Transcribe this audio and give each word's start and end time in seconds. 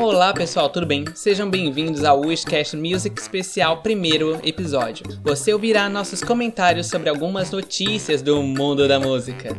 Olá 0.00 0.32
pessoal, 0.32 0.68
tudo 0.68 0.86
bem? 0.86 1.04
Sejam 1.14 1.50
bem-vindos 1.50 2.04
ao 2.04 2.20
Wishcast 2.20 2.76
Music 2.76 3.20
Especial 3.20 3.82
primeiro 3.82 4.38
episódio. 4.42 5.04
Você 5.22 5.52
ouvirá 5.52 5.88
nossos 5.88 6.22
comentários 6.22 6.86
sobre 6.86 7.08
algumas 7.08 7.50
notícias 7.50 8.22
do 8.22 8.42
mundo 8.42 8.86
da 8.86 9.00
música. 9.00 9.56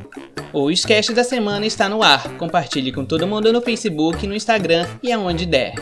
O 0.54 0.64
Wishcast 0.64 1.14
da 1.14 1.24
semana 1.24 1.66
está 1.66 1.90
no 1.90 2.02
ar. 2.02 2.38
Compartilhe 2.38 2.92
com 2.92 3.06
todo 3.06 3.28
mundo 3.28 3.52
no 3.52 3.62
Facebook, 3.62 4.26
no 4.26 4.36
Instagram 4.36 4.88
e 5.04 5.12
aonde 5.12 5.46
der. 5.46 5.76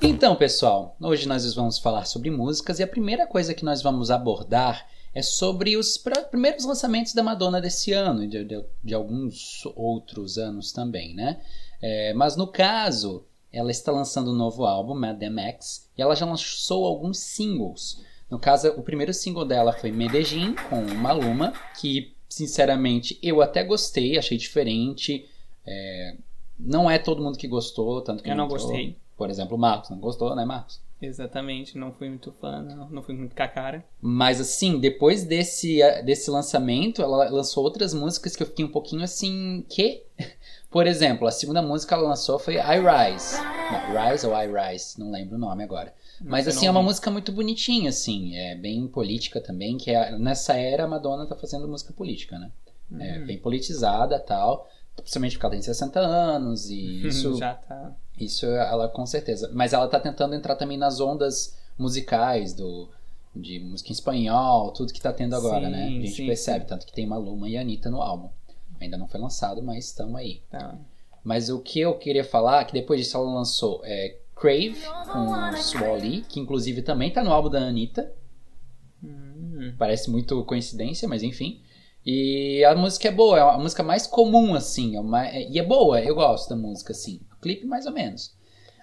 Então, 0.00 0.36
pessoal, 0.36 0.96
hoje 1.00 1.26
nós 1.26 1.54
vamos 1.54 1.78
falar 1.78 2.04
sobre 2.04 2.30
músicas 2.30 2.78
e 2.78 2.82
a 2.82 2.86
primeira 2.86 3.26
coisa 3.26 3.52
que 3.54 3.64
nós 3.64 3.82
vamos 3.82 4.10
abordar 4.10 4.86
é 5.14 5.22
sobre 5.22 5.76
os 5.76 5.98
primeiros 6.30 6.64
lançamentos 6.64 7.12
da 7.12 7.22
Madonna 7.22 7.60
desse 7.60 7.92
ano 7.92 8.24
e 8.24 8.26
de, 8.26 8.44
de, 8.44 8.64
de, 8.82 8.94
alguns 8.94 9.62
outros 9.76 10.38
anos 10.38 10.72
também, 10.72 11.14
né? 11.14 11.40
É, 11.80 12.14
mas 12.14 12.36
no 12.36 12.46
caso, 12.46 13.24
ela 13.52 13.70
está 13.70 13.92
lançando 13.92 14.30
um 14.30 14.36
novo 14.36 14.64
álbum, 14.64 14.94
Mad 14.94 15.20
Max, 15.30 15.90
e 15.96 16.02
ela 16.02 16.16
já 16.16 16.24
lançou 16.24 16.86
alguns 16.86 17.18
singles. 17.18 18.02
No 18.30 18.38
caso, 18.38 18.68
o 18.70 18.82
primeiro 18.82 19.12
single 19.12 19.44
dela 19.44 19.72
foi 19.74 19.92
Medellín, 19.92 20.54
com 20.70 20.80
Maluma, 20.94 21.52
que 21.78 22.14
sinceramente 22.28 23.18
eu 23.22 23.42
até 23.42 23.62
gostei, 23.62 24.16
achei 24.16 24.38
diferente. 24.38 25.28
É, 25.66 26.16
não 26.58 26.90
é 26.90 26.98
todo 26.98 27.22
mundo 27.22 27.36
que 27.36 27.46
gostou, 27.46 28.00
tanto 28.00 28.22
que 28.22 28.30
eu 28.30 28.36
não 28.36 28.48
gostei. 28.48 28.96
Por 29.16 29.28
exemplo, 29.28 29.56
o 29.56 29.60
Marcos 29.60 29.90
não 29.90 29.98
gostou, 29.98 30.34
né, 30.34 30.44
Marcos? 30.46 30.80
Exatamente, 31.02 31.76
não 31.76 31.92
fui 31.92 32.08
muito 32.08 32.30
fã, 32.30 32.62
não, 32.62 32.88
não 32.88 33.02
fui 33.02 33.12
muito 33.12 33.34
com 33.34 33.42
a 33.42 33.48
cara. 33.48 33.84
Mas 34.00 34.40
assim, 34.40 34.78
depois 34.78 35.24
desse, 35.24 35.80
desse 36.04 36.30
lançamento, 36.30 37.02
ela 37.02 37.28
lançou 37.28 37.64
outras 37.64 37.92
músicas 37.92 38.36
que 38.36 38.42
eu 38.44 38.46
fiquei 38.46 38.64
um 38.64 38.70
pouquinho 38.70 39.02
assim, 39.02 39.66
que? 39.68 40.04
Por 40.70 40.86
exemplo, 40.86 41.26
a 41.26 41.32
segunda 41.32 41.60
música 41.60 41.88
que 41.94 42.00
ela 42.00 42.08
lançou 42.08 42.38
foi 42.38 42.54
I 42.54 42.78
Rise. 42.78 43.36
Não, 43.36 44.10
Rise 44.10 44.26
ou 44.26 44.32
I 44.32 44.46
Rise, 44.46 44.98
não 44.98 45.10
lembro 45.10 45.34
o 45.34 45.38
nome 45.38 45.64
agora. 45.64 45.92
Mas 46.20 46.46
assim, 46.46 46.66
é 46.66 46.70
uma 46.70 46.82
música 46.82 47.10
muito 47.10 47.32
bonitinha, 47.32 47.90
assim, 47.90 48.36
é 48.36 48.54
bem 48.54 48.86
política 48.86 49.40
também, 49.40 49.76
que 49.76 49.90
é, 49.90 50.16
nessa 50.16 50.54
era 50.54 50.84
a 50.84 50.88
Madonna 50.88 51.26
tá 51.26 51.34
fazendo 51.34 51.66
música 51.66 51.92
política, 51.92 52.38
né? 52.38 52.52
É 53.00 53.18
uhum. 53.18 53.26
bem 53.26 53.38
politizada 53.38 54.20
tal, 54.20 54.68
principalmente 54.96 55.32
porque 55.32 55.46
ela 55.46 55.54
tem 55.54 55.62
60 55.62 56.00
anos 56.00 56.70
e 56.70 57.06
isso... 57.08 57.36
Já 57.36 57.54
tá 57.54 57.92
isso 58.18 58.46
ela 58.46 58.88
com 58.88 59.04
certeza. 59.06 59.50
Mas 59.52 59.72
ela 59.72 59.88
tá 59.88 59.98
tentando 59.98 60.34
entrar 60.34 60.56
também 60.56 60.76
nas 60.76 61.00
ondas 61.00 61.56
musicais 61.78 62.52
do 62.52 62.88
de 63.34 63.58
música 63.60 63.88
em 63.88 63.92
espanhol, 63.92 64.72
tudo 64.72 64.92
que 64.92 65.00
tá 65.00 65.10
tendo 65.10 65.34
agora, 65.34 65.70
né? 65.70 65.86
sim, 65.86 65.92
né? 65.92 65.98
A 65.98 66.00
gente 66.02 66.16
sim, 66.16 66.26
percebe, 66.26 66.64
sim. 66.64 66.68
tanto 66.68 66.84
que 66.84 66.92
tem 66.92 67.06
Maluma 67.06 67.48
e 67.48 67.56
Anitta 67.56 67.90
no 67.90 68.02
álbum. 68.02 68.28
Ainda 68.78 68.98
não 68.98 69.08
foi 69.08 69.18
lançado, 69.18 69.62
mas 69.62 69.86
estamos 69.86 70.14
aí. 70.16 70.42
Tá. 70.50 70.76
Mas 71.24 71.48
o 71.48 71.58
que 71.58 71.80
eu 71.80 71.96
queria 71.96 72.24
falar 72.24 72.60
é 72.60 72.64
que 72.66 72.74
depois 72.74 73.00
disso 73.00 73.16
ela 73.16 73.32
lançou 73.32 73.80
é, 73.84 74.18
Crave 74.36 74.76
com 75.10 75.56
Swally, 75.56 76.26
que 76.28 76.40
inclusive 76.40 76.82
também 76.82 77.10
tá 77.10 77.24
no 77.24 77.32
álbum 77.32 77.48
da 77.48 77.60
Anitta. 77.60 78.12
Hum. 79.02 79.72
Parece 79.78 80.10
muito 80.10 80.44
coincidência, 80.44 81.08
mas 81.08 81.22
enfim. 81.22 81.62
E 82.04 82.64
a 82.64 82.74
música 82.74 83.08
é 83.08 83.12
boa, 83.12 83.38
é 83.38 83.40
a 83.40 83.58
música 83.58 83.82
mais 83.82 84.06
comum, 84.06 84.54
assim. 84.54 84.96
É 84.96 85.00
uma, 85.00 85.26
é, 85.26 85.48
e 85.48 85.58
é 85.58 85.62
boa, 85.62 86.00
eu 86.00 86.14
gosto 86.14 86.48
da 86.48 86.56
música, 86.56 86.92
assim 86.92 87.20
clipe 87.42 87.66
mais 87.66 87.84
ou 87.84 87.92
menos. 87.92 88.32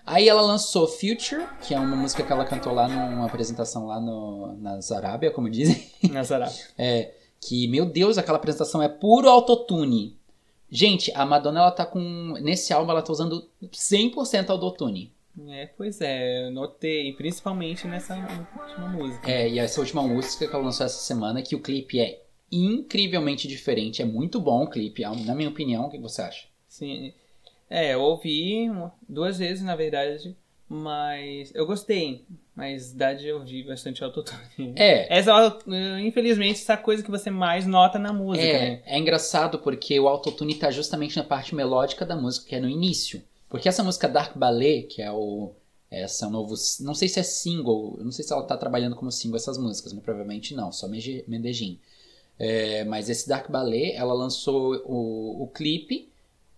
Aí 0.05 0.27
ela 0.27 0.41
lançou 0.41 0.87
Future, 0.87 1.45
que 1.61 1.73
é 1.73 1.79
uma 1.79 1.95
música 1.95 2.23
que 2.23 2.31
ela 2.31 2.45
cantou 2.45 2.73
lá 2.73 2.87
numa 2.87 3.25
apresentação 3.25 3.87
lá 3.87 3.99
no, 3.99 4.55
na 4.57 4.81
Zarábia, 4.81 5.31
como 5.31 5.49
dizem. 5.49 5.87
Na 6.11 6.23
Zarábia. 6.23 6.55
é, 6.77 7.13
que, 7.39 7.67
meu 7.67 7.85
Deus, 7.85 8.17
aquela 8.17 8.37
apresentação 8.37 8.81
é 8.81 8.89
puro 8.89 9.29
autotune. 9.29 10.17
Gente, 10.69 11.11
a 11.15 11.25
Madonna, 11.25 11.61
ela 11.61 11.71
tá 11.71 11.85
com... 11.85 11.99
Nesse 12.41 12.73
álbum, 12.73 12.91
ela 12.91 13.01
tá 13.01 13.11
usando 13.11 13.47
100% 13.63 14.49
autotune. 14.49 15.11
É, 15.47 15.67
pois 15.77 16.01
é, 16.01 16.47
eu 16.47 16.51
notei, 16.51 17.13
principalmente 17.13 17.87
nessa 17.87 18.15
última 18.15 18.87
música. 18.87 19.31
É, 19.31 19.47
e 19.47 19.59
essa 19.59 19.79
última 19.79 20.01
música 20.01 20.47
que 20.47 20.53
ela 20.53 20.63
lançou 20.63 20.85
essa 20.85 20.99
semana, 20.99 21.41
que 21.41 21.55
o 21.55 21.61
clipe 21.61 21.99
é 21.99 22.23
incrivelmente 22.51 23.47
diferente, 23.47 24.01
é 24.01 24.05
muito 24.05 24.39
bom 24.39 24.63
o 24.63 24.69
clipe, 24.69 25.03
na 25.03 25.35
minha 25.35 25.49
opinião, 25.49 25.85
o 25.85 25.89
que 25.89 25.97
você 25.97 26.21
acha? 26.21 26.47
Sim, 26.67 27.13
é, 27.69 27.93
eu 27.93 28.01
ouvi 28.01 28.67
duas 29.07 29.37
vezes, 29.37 29.63
na 29.63 29.75
verdade, 29.75 30.35
mas 30.67 31.53
eu 31.53 31.65
gostei. 31.65 32.25
Mas 32.55 32.91
dá 32.91 33.13
de 33.13 33.31
ouvir 33.31 33.63
bastante 33.65 34.03
autotune. 34.03 34.73
É. 34.75 35.07
Essa, 35.17 35.57
infelizmente, 36.01 36.59
essa 36.59 36.75
coisa 36.75 37.01
que 37.01 37.09
você 37.09 37.29
mais 37.29 37.65
nota 37.65 37.97
na 37.97 38.11
música, 38.11 38.45
é, 38.45 38.59
né? 38.59 38.81
É 38.85 38.97
engraçado 38.99 39.59
porque 39.59 39.97
o 39.97 40.09
autotune 40.09 40.55
tá 40.55 40.69
justamente 40.69 41.15
na 41.15 41.23
parte 41.23 41.55
melódica 41.55 42.05
da 42.05 42.17
música, 42.17 42.49
que 42.49 42.55
é 42.55 42.59
no 42.59 42.67
início. 42.67 43.23
Porque 43.47 43.69
essa 43.69 43.83
música 43.83 44.09
Dark 44.09 44.37
Ballet, 44.37 44.83
que 44.83 45.01
é 45.01 45.11
o. 45.11 45.53
Essa 45.89 46.29
novo. 46.29 46.53
Não 46.81 46.93
sei 46.93 47.07
se 47.07 47.19
é 47.19 47.23
single, 47.23 47.97
não 48.01 48.11
sei 48.11 48.23
se 48.23 48.31
ela 48.31 48.43
tá 48.43 48.55
trabalhando 48.55 48.95
como 48.95 49.11
single 49.11 49.37
essas 49.37 49.57
músicas, 49.57 49.91
mas 49.93 50.03
provavelmente 50.03 50.53
não, 50.53 50.71
só 50.71 50.87
Medellín. 50.87 51.79
É, 52.39 52.85
mas 52.85 53.09
esse 53.09 53.27
Dark 53.27 53.51
Ballet, 53.51 53.93
ela 53.95 54.13
lançou 54.13 54.81
o, 54.85 55.43
o 55.43 55.47
clipe 55.47 56.09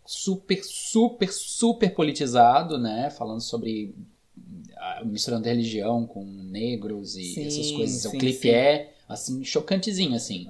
super, 0.05 0.63
super, 0.63 1.31
super 1.31 1.93
politizado, 1.93 2.77
né? 2.77 3.09
Falando 3.09 3.41
sobre 3.41 3.95
misturando 5.05 5.45
religião 5.45 6.05
com 6.05 6.23
negros 6.23 7.15
e 7.15 7.33
sim, 7.33 7.45
essas 7.45 7.71
coisas. 7.71 8.01
Sim, 8.01 8.07
o 8.07 8.11
clipe 8.19 8.41
sim. 8.41 8.49
é 8.49 8.93
assim 9.07 9.43
chocantezinho 9.43 10.15
assim. 10.15 10.47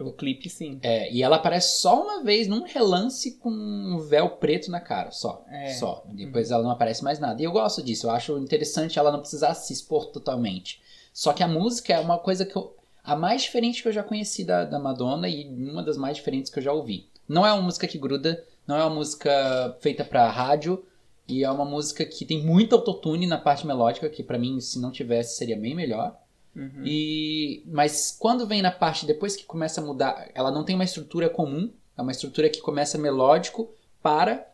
O, 0.00 0.04
o, 0.08 0.12
clipe 0.12 0.48
sim. 0.48 0.78
É, 0.82 1.12
e 1.12 1.22
ela 1.22 1.36
aparece 1.36 1.80
só 1.80 2.02
uma 2.02 2.22
vez 2.22 2.48
num 2.48 2.62
relance 2.62 3.32
com 3.38 3.50
um 3.50 3.98
véu 3.98 4.30
preto 4.30 4.70
na 4.70 4.80
cara, 4.80 5.10
só, 5.10 5.44
é. 5.48 5.74
só. 5.74 6.04
Depois 6.12 6.48
uhum. 6.48 6.54
ela 6.54 6.64
não 6.64 6.70
aparece 6.70 7.04
mais 7.04 7.18
nada. 7.18 7.40
E 7.40 7.44
eu 7.44 7.52
gosto 7.52 7.82
disso. 7.82 8.06
Eu 8.06 8.10
acho 8.10 8.38
interessante 8.38 8.98
ela 8.98 9.12
não 9.12 9.20
precisar 9.20 9.54
se 9.54 9.72
expor 9.72 10.06
totalmente. 10.06 10.80
Só 11.12 11.32
que 11.32 11.42
a 11.42 11.48
música 11.48 11.92
é 11.92 12.00
uma 12.00 12.18
coisa 12.18 12.44
que 12.44 12.56
eu 12.56 12.74
a 13.04 13.14
mais 13.14 13.42
diferente 13.42 13.82
que 13.82 13.88
eu 13.88 13.92
já 13.92 14.02
conheci 14.02 14.44
da, 14.44 14.64
da 14.64 14.78
Madonna 14.78 15.28
e 15.28 15.46
uma 15.46 15.82
das 15.82 15.98
mais 15.98 16.16
diferentes 16.16 16.50
que 16.50 16.58
eu 16.58 16.62
já 16.62 16.72
ouvi. 16.72 17.06
Não 17.28 17.46
é 17.46 17.52
uma 17.52 17.62
música 17.62 17.86
que 17.86 17.98
gruda 17.98 18.42
não 18.66 18.76
é 18.76 18.84
uma 18.84 18.94
música 18.94 19.76
feita 19.80 20.04
para 20.04 20.30
rádio 20.30 20.84
e 21.28 21.44
é 21.44 21.50
uma 21.50 21.64
música 21.64 22.04
que 22.04 22.24
tem 22.24 22.42
muito 22.42 22.74
autotune 22.74 23.26
na 23.26 23.38
parte 23.38 23.66
melódica, 23.66 24.08
que 24.08 24.22
para 24.22 24.38
mim, 24.38 24.58
se 24.60 24.80
não 24.80 24.90
tivesse, 24.90 25.36
seria 25.36 25.56
bem 25.56 25.74
melhor. 25.74 26.18
Uhum. 26.56 26.82
E 26.84 27.62
mas 27.66 28.16
quando 28.18 28.46
vem 28.46 28.62
na 28.62 28.70
parte 28.70 29.06
depois 29.06 29.36
que 29.36 29.44
começa 29.44 29.80
a 29.80 29.84
mudar, 29.84 30.30
ela 30.34 30.50
não 30.50 30.64
tem 30.64 30.74
uma 30.74 30.84
estrutura 30.84 31.28
comum, 31.28 31.70
é 31.96 32.02
uma 32.02 32.12
estrutura 32.12 32.48
que 32.48 32.60
começa 32.60 32.96
melódico 32.96 33.70
para 34.02 34.46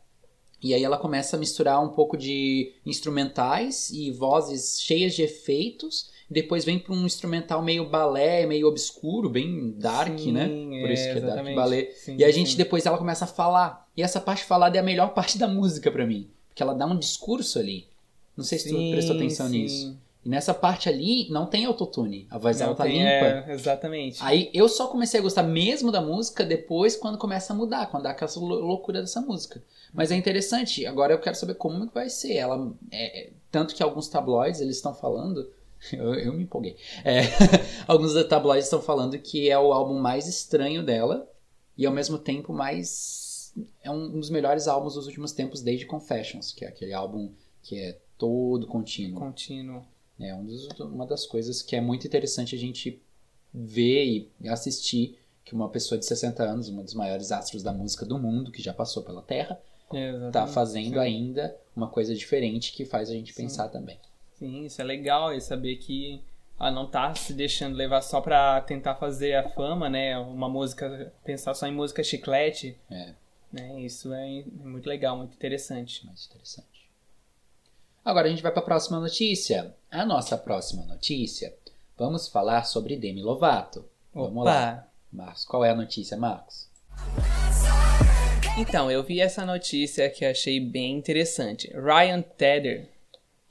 e 0.62 0.74
aí 0.74 0.82
ela 0.82 0.98
começa 0.98 1.36
a 1.36 1.38
misturar 1.38 1.82
um 1.82 1.90
pouco 1.90 2.16
de 2.16 2.74
instrumentais 2.84 3.90
e 3.90 4.10
vozes 4.10 4.80
cheias 4.80 5.14
de 5.14 5.22
efeitos 5.22 6.10
depois 6.30 6.64
vem 6.64 6.78
para 6.78 6.94
um 6.94 7.04
instrumental 7.04 7.60
meio 7.60 7.88
balé, 7.88 8.46
meio 8.46 8.68
obscuro, 8.68 9.28
bem 9.28 9.74
dark, 9.76 10.16
sim, 10.16 10.30
né? 10.30 10.46
Por 10.46 10.90
isso 10.90 11.02
é, 11.02 11.12
que 11.12 11.18
é 11.18 11.20
dark 11.20 11.54
balé. 11.56 11.90
Sim, 11.96 12.16
e 12.16 12.24
a 12.24 12.30
gente 12.30 12.52
sim. 12.52 12.56
depois 12.56 12.86
ela 12.86 12.96
começa 12.96 13.24
a 13.24 13.28
falar. 13.28 13.88
E 13.96 14.02
essa 14.02 14.20
parte 14.20 14.44
falada 14.44 14.76
é 14.76 14.80
a 14.80 14.82
melhor 14.82 15.08
parte 15.14 15.36
da 15.36 15.48
música 15.48 15.90
para 15.90 16.06
mim, 16.06 16.30
porque 16.48 16.62
ela 16.62 16.72
dá 16.72 16.86
um 16.86 16.96
discurso 16.96 17.58
ali. 17.58 17.88
Não 18.36 18.44
sei 18.44 18.58
se 18.58 18.68
tu 18.68 18.76
prestou 18.92 19.16
atenção 19.16 19.48
nisso. 19.48 19.98
E 20.24 20.28
nessa 20.28 20.54
parte 20.54 20.88
ali 20.88 21.28
não 21.30 21.46
tem 21.46 21.64
autotune. 21.64 22.26
A 22.30 22.38
voz 22.38 22.58
dela 22.58 22.74
tá 22.74 22.84
tem, 22.84 22.98
limpa. 22.98 23.08
É, 23.08 23.52
exatamente. 23.52 24.18
Aí 24.22 24.50
eu 24.52 24.68
só 24.68 24.86
comecei 24.86 25.18
a 25.18 25.22
gostar 25.22 25.42
mesmo 25.42 25.90
da 25.90 26.00
música 26.00 26.44
depois 26.44 26.94
quando 26.94 27.18
começa 27.18 27.52
a 27.52 27.56
mudar, 27.56 27.86
quando 27.86 28.04
dá 28.04 28.10
aquela 28.10 28.30
loucura 28.36 29.00
dessa 29.00 29.20
música. 29.20 29.62
Mas 29.92 30.12
é 30.12 30.16
interessante. 30.16 30.86
Agora 30.86 31.12
eu 31.12 31.18
quero 31.18 31.36
saber 31.36 31.54
como 31.54 31.88
que 31.88 31.94
vai 31.94 32.08
ser. 32.08 32.34
Ela 32.34 32.72
é, 32.92 33.20
é 33.20 33.30
tanto 33.50 33.74
que 33.74 33.82
alguns 33.82 34.08
tabloides 34.08 34.60
eles 34.60 34.76
estão 34.76 34.94
falando 34.94 35.48
eu, 35.92 36.14
eu 36.14 36.32
me 36.32 36.44
empolguei. 36.44 36.76
É, 37.04 37.22
alguns 37.86 38.12
tabloides 38.24 38.66
estão 38.66 38.82
falando 38.82 39.18
que 39.18 39.48
é 39.48 39.58
o 39.58 39.72
álbum 39.72 39.98
mais 39.98 40.26
estranho 40.26 40.84
dela 40.84 41.28
e 41.76 41.86
ao 41.86 41.92
mesmo 41.92 42.18
tempo 42.18 42.52
mais. 42.52 43.54
É 43.82 43.90
um 43.90 44.20
dos 44.20 44.30
melhores 44.30 44.68
álbuns 44.68 44.94
dos 44.94 45.06
últimos 45.06 45.32
tempos 45.32 45.60
desde 45.60 45.86
Confessions, 45.86 46.52
que 46.52 46.64
é 46.64 46.68
aquele 46.68 46.92
álbum 46.92 47.32
que 47.62 47.78
é 47.78 47.98
todo 48.16 48.66
contínuo. 48.66 49.18
Contínuo. 49.18 49.84
É 50.18 50.34
um 50.34 50.44
dos, 50.44 50.68
uma 50.80 51.06
das 51.06 51.26
coisas 51.26 51.62
que 51.62 51.74
é 51.74 51.80
muito 51.80 52.06
interessante 52.06 52.54
a 52.54 52.58
gente 52.58 53.02
ver 53.52 54.30
e 54.40 54.48
assistir 54.48 55.18
que 55.44 55.54
uma 55.54 55.68
pessoa 55.68 55.98
de 55.98 56.04
60 56.04 56.42
anos, 56.42 56.68
uma 56.68 56.82
dos 56.82 56.94
maiores 56.94 57.32
astros 57.32 57.62
da 57.62 57.72
música 57.72 58.04
do 58.04 58.18
mundo, 58.18 58.52
que 58.52 58.62
já 58.62 58.72
passou 58.72 59.02
pela 59.02 59.22
Terra, 59.22 59.60
está 60.26 60.46
fazendo 60.46 60.94
Sim. 60.94 60.98
ainda 60.98 61.56
uma 61.74 61.88
coisa 61.88 62.14
diferente 62.14 62.72
que 62.72 62.84
faz 62.84 63.10
a 63.10 63.14
gente 63.14 63.32
Sim. 63.32 63.42
pensar 63.42 63.68
também. 63.68 63.98
Sim, 64.40 64.64
isso 64.64 64.80
é 64.80 64.84
legal, 64.84 65.32
e 65.32 65.40
saber 65.40 65.76
que 65.76 66.20
ela 66.58 66.70
não 66.70 66.86
tá 66.86 67.14
se 67.14 67.32
deixando 67.32 67.76
levar 67.76 68.00
só 68.00 68.20
pra 68.20 68.60
tentar 68.62 68.94
fazer 68.96 69.34
a 69.34 69.48
fama, 69.48 69.88
né? 69.88 70.18
Uma 70.18 70.48
música, 70.48 71.12
pensar 71.22 71.54
só 71.54 71.66
em 71.66 71.72
música 71.72 72.02
chiclete. 72.02 72.76
É. 72.90 73.12
Né? 73.52 73.80
Isso 73.82 74.12
é 74.12 74.44
muito 74.62 74.88
legal, 74.88 75.16
muito 75.16 75.34
interessante. 75.34 76.04
Muito 76.06 76.22
interessante. 76.24 76.88
Agora 78.04 78.26
a 78.26 78.30
gente 78.30 78.42
vai 78.42 78.50
para 78.50 78.62
a 78.62 78.64
próxima 78.64 78.98
notícia. 78.98 79.74
A 79.90 80.04
nossa 80.06 80.38
próxima 80.38 80.84
notícia, 80.86 81.54
vamos 81.98 82.28
falar 82.28 82.64
sobre 82.64 82.96
Demi 82.96 83.22
Lovato. 83.22 83.84
Vamos 84.14 84.42
Opa. 84.42 84.50
lá. 84.50 84.86
Marcos, 85.12 85.44
qual 85.44 85.64
é 85.64 85.70
a 85.70 85.74
notícia, 85.74 86.16
Marcos? 86.16 86.68
Então, 88.58 88.90
eu 88.90 89.02
vi 89.02 89.20
essa 89.20 89.44
notícia 89.44 90.08
que 90.10 90.24
achei 90.24 90.60
bem 90.60 90.96
interessante. 90.96 91.68
Ryan 91.72 92.22
Tedder, 92.22 92.88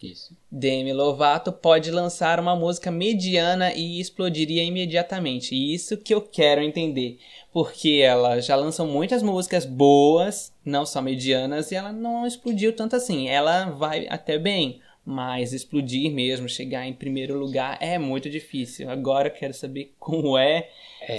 Isso. 0.02 0.34
Demi 0.50 0.94
Lovato, 0.94 1.52
pode 1.52 1.92
lançar 1.92 2.40
uma 2.40 2.56
música 2.56 2.90
mediana 2.90 3.74
e 3.74 4.00
explodiria 4.00 4.64
imediatamente. 4.64 5.54
Isso 5.54 5.98
que 5.98 6.14
eu 6.14 6.22
quero 6.22 6.62
entender. 6.62 7.20
Porque 7.52 8.02
ela 8.02 8.40
já 8.40 8.56
lançou 8.56 8.88
muitas 8.88 9.22
músicas 9.22 9.66
boas, 9.66 10.54
não 10.64 10.86
só 10.86 11.02
medianas, 11.02 11.72
e 11.72 11.76
ela 11.76 11.92
não 11.92 12.26
explodiu 12.26 12.74
tanto 12.74 12.96
assim. 12.96 13.28
Ela 13.28 13.72
vai 13.72 14.08
até 14.10 14.38
bem. 14.40 14.80
Mas 15.12 15.54
explodir 15.54 16.12
mesmo, 16.12 16.48
chegar 16.48 16.86
em 16.86 16.94
primeiro 16.94 17.36
lugar 17.36 17.80
é 17.82 17.98
muito 17.98 18.30
difícil. 18.30 18.92
Agora 18.92 19.30
eu 19.30 19.34
quero 19.34 19.56
saber 19.56 19.96
como 19.98 20.38
é, 20.38 20.70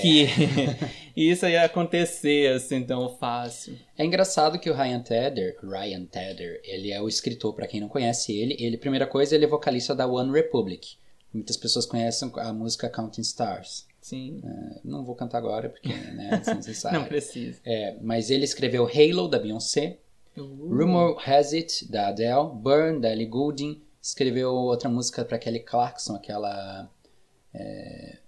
que 0.00 0.28
isso 1.16 1.44
ia 1.48 1.64
acontecer 1.64 2.52
assim 2.52 2.84
tão 2.84 3.16
fácil. 3.16 3.76
É 3.98 4.04
engraçado 4.04 4.60
que 4.60 4.70
o 4.70 4.74
Ryan 4.76 5.00
Tedder, 5.00 5.56
Ryan 5.60 6.04
Tedder, 6.04 6.60
ele 6.62 6.92
é 6.92 7.02
o 7.02 7.08
escritor, 7.08 7.52
pra 7.52 7.66
quem 7.66 7.80
não 7.80 7.88
conhece 7.88 8.32
ele. 8.32 8.56
Ele, 8.60 8.78
primeira 8.78 9.08
coisa, 9.08 9.34
ele 9.34 9.44
é 9.44 9.48
vocalista 9.48 9.92
da 9.92 10.06
One 10.06 10.30
Republic. 10.30 10.90
Muitas 11.34 11.56
pessoas 11.56 11.84
conhecem 11.84 12.30
a 12.36 12.52
música 12.52 12.88
Counting 12.88 13.22
Stars. 13.22 13.88
Sim. 14.00 14.40
É, 14.44 14.80
não 14.84 15.04
vou 15.04 15.16
cantar 15.16 15.38
agora 15.38 15.68
porque 15.68 15.88
né, 15.88 16.30
é 16.32 16.36
desnecessário. 16.36 16.94
Não 17.00 17.06
precisa. 17.06 17.60
É, 17.64 17.96
mas 18.00 18.30
ele 18.30 18.44
escreveu 18.44 18.86
Halo 18.86 19.26
da 19.26 19.38
Beyoncé, 19.38 19.98
Rumor 20.36 21.16
Has 21.26 21.52
It 21.52 21.90
da 21.90 22.08
Adele, 22.08 22.50
Burn 22.54 23.00
da 23.00 23.10
Ellie 23.10 23.26
Goulding, 23.26 23.80
escreveu 24.00 24.52
outra 24.54 24.88
música 24.88 25.24
pra 25.24 25.38
Kelly 25.38 25.60
Clarkson, 25.60 26.14
aquela 26.14 26.88
é, 27.52 28.18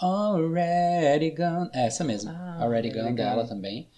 Already 0.00 1.30
Gone, 1.30 1.70
é, 1.72 1.86
essa 1.86 2.04
mesmo, 2.04 2.30
Ah, 2.30 2.58
Already 2.62 2.90
Gone 2.90 3.12
dela 3.14 3.46
também. 3.46 3.88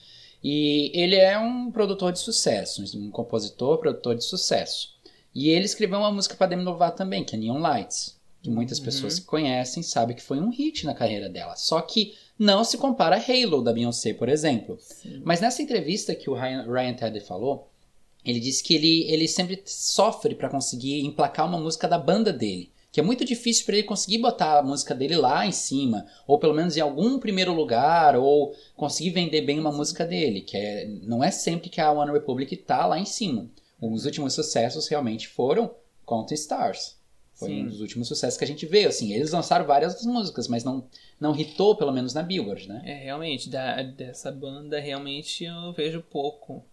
E 0.43 0.90
ele 0.94 1.14
é 1.16 1.38
um 1.38 1.70
produtor 1.70 2.12
de 2.12 2.19
sucesso, 2.19 2.82
um 2.99 3.10
compositor, 3.10 3.78
produtor 3.78 4.16
de 4.16 4.25
sucesso. 4.25 4.94
E 5.34 5.50
ele 5.50 5.64
escreveu 5.64 5.98
uma 5.98 6.10
música 6.10 6.34
pra 6.34 6.46
Demi 6.46 6.64
Lovato 6.64 6.96
também, 6.96 7.25
que 7.25 7.37
é 7.37 7.38
Neon 7.38 7.58
Lights, 7.58 8.20
que 8.43 8.50
muitas 8.50 8.79
Uhum. 8.79 8.85
pessoas 8.85 9.19
que 9.19 9.25
conhecem 9.27 9.83
sabem 9.83 10.17
que 10.17 10.23
foi 10.23 10.41
um 10.41 10.50
hit 10.50 10.85
na 10.85 10.94
carreira 10.94 11.29
dela. 11.29 11.55
Só 11.56 11.81
que 11.81 12.15
não 12.39 12.65
se 12.65 12.77
compara 12.77 13.17
a 13.17 13.21
Halo 13.21 13.62
da 13.62 13.73
Beyoncé, 13.73 14.12
por 14.15 14.29
exemplo. 14.29 14.79
Mas 15.25 15.41
nessa 15.41 15.62
entrevista 15.62 16.15
que 16.15 16.29
o 16.29 16.35
Ryan, 16.35 16.65
Ryan 16.71 16.94
Tedder 16.94 17.25
falou, 17.25 17.69
ele 18.25 18.41
disse 18.41 18.62
que 18.62 18.75
ele, 18.75 19.05
ele 19.11 19.29
sempre 19.29 19.62
sofre 19.65 20.35
pra 20.35 20.49
conseguir 20.49 21.00
emplacar 21.05 21.47
uma 21.47 21.59
música 21.59 21.87
da 21.87 21.99
banda 21.99 22.33
dele. 22.33 22.71
Que 22.91 23.00
é 23.00 23.03
muito 23.03 23.25
difícil 23.25 23.65
pra 23.65 23.75
ele 23.77 23.87
conseguir 23.87 24.19
botar 24.19 24.59
a 24.59 24.62
música 24.62 24.94
dele 24.94 25.17
lá 25.17 25.47
em 25.47 25.53
cima, 25.53 26.05
ou 26.27 26.39
pelo 26.39 26.53
menos 26.53 26.77
em 26.77 26.81
algum 26.81 27.19
primeiro 27.19 27.55
lugar, 27.55 28.17
ou 28.17 28.55
conseguir 28.77 29.11
vender 29.11 29.41
bem 29.43 29.59
uma 29.59 29.73
música 29.73 30.05
dele. 30.05 30.43
Que 30.43 30.56
é, 30.59 30.87
não 31.03 31.25
é 31.25 31.31
sempre 31.31 31.71
que 31.71 31.81
a 31.81 31.91
One 31.91 32.12
Republic 32.12 32.55
tá 32.56 32.85
lá 32.87 32.99
em 32.99 33.06
cima. 33.06 33.49
Os 33.81 34.05
últimos 34.05 34.35
sucessos 34.35 34.89
realmente 34.89 35.27
foram 35.27 35.71
Counting 36.05 36.35
Stars. 36.35 36.97
Foi 37.43 37.50
Sim. 37.50 37.62
um 37.62 37.67
dos 37.67 37.81
últimos 37.81 38.06
sucessos 38.06 38.39
que 38.39 38.44
a 38.44 38.47
gente 38.47 38.65
veio. 38.67 38.89
Assim, 38.89 39.12
eles 39.12 39.33
lançaram 39.33 39.67
várias 39.67 40.05
músicas, 40.05 40.47
mas 40.47 40.62
não, 40.62 40.85
não 41.19 41.35
hitou, 41.35 41.75
pelo 41.75 41.91
menos 41.91 42.15
na 42.15 42.23
Billboard, 42.23 42.69
né? 42.69 42.83
É, 42.85 42.94
realmente, 43.05 43.50
da, 43.50 43.83
dessa 43.83 44.31
banda, 44.31 44.79
realmente 44.79 45.44
eu 45.44 45.73
vejo 45.73 46.00
pouco. 46.03 46.65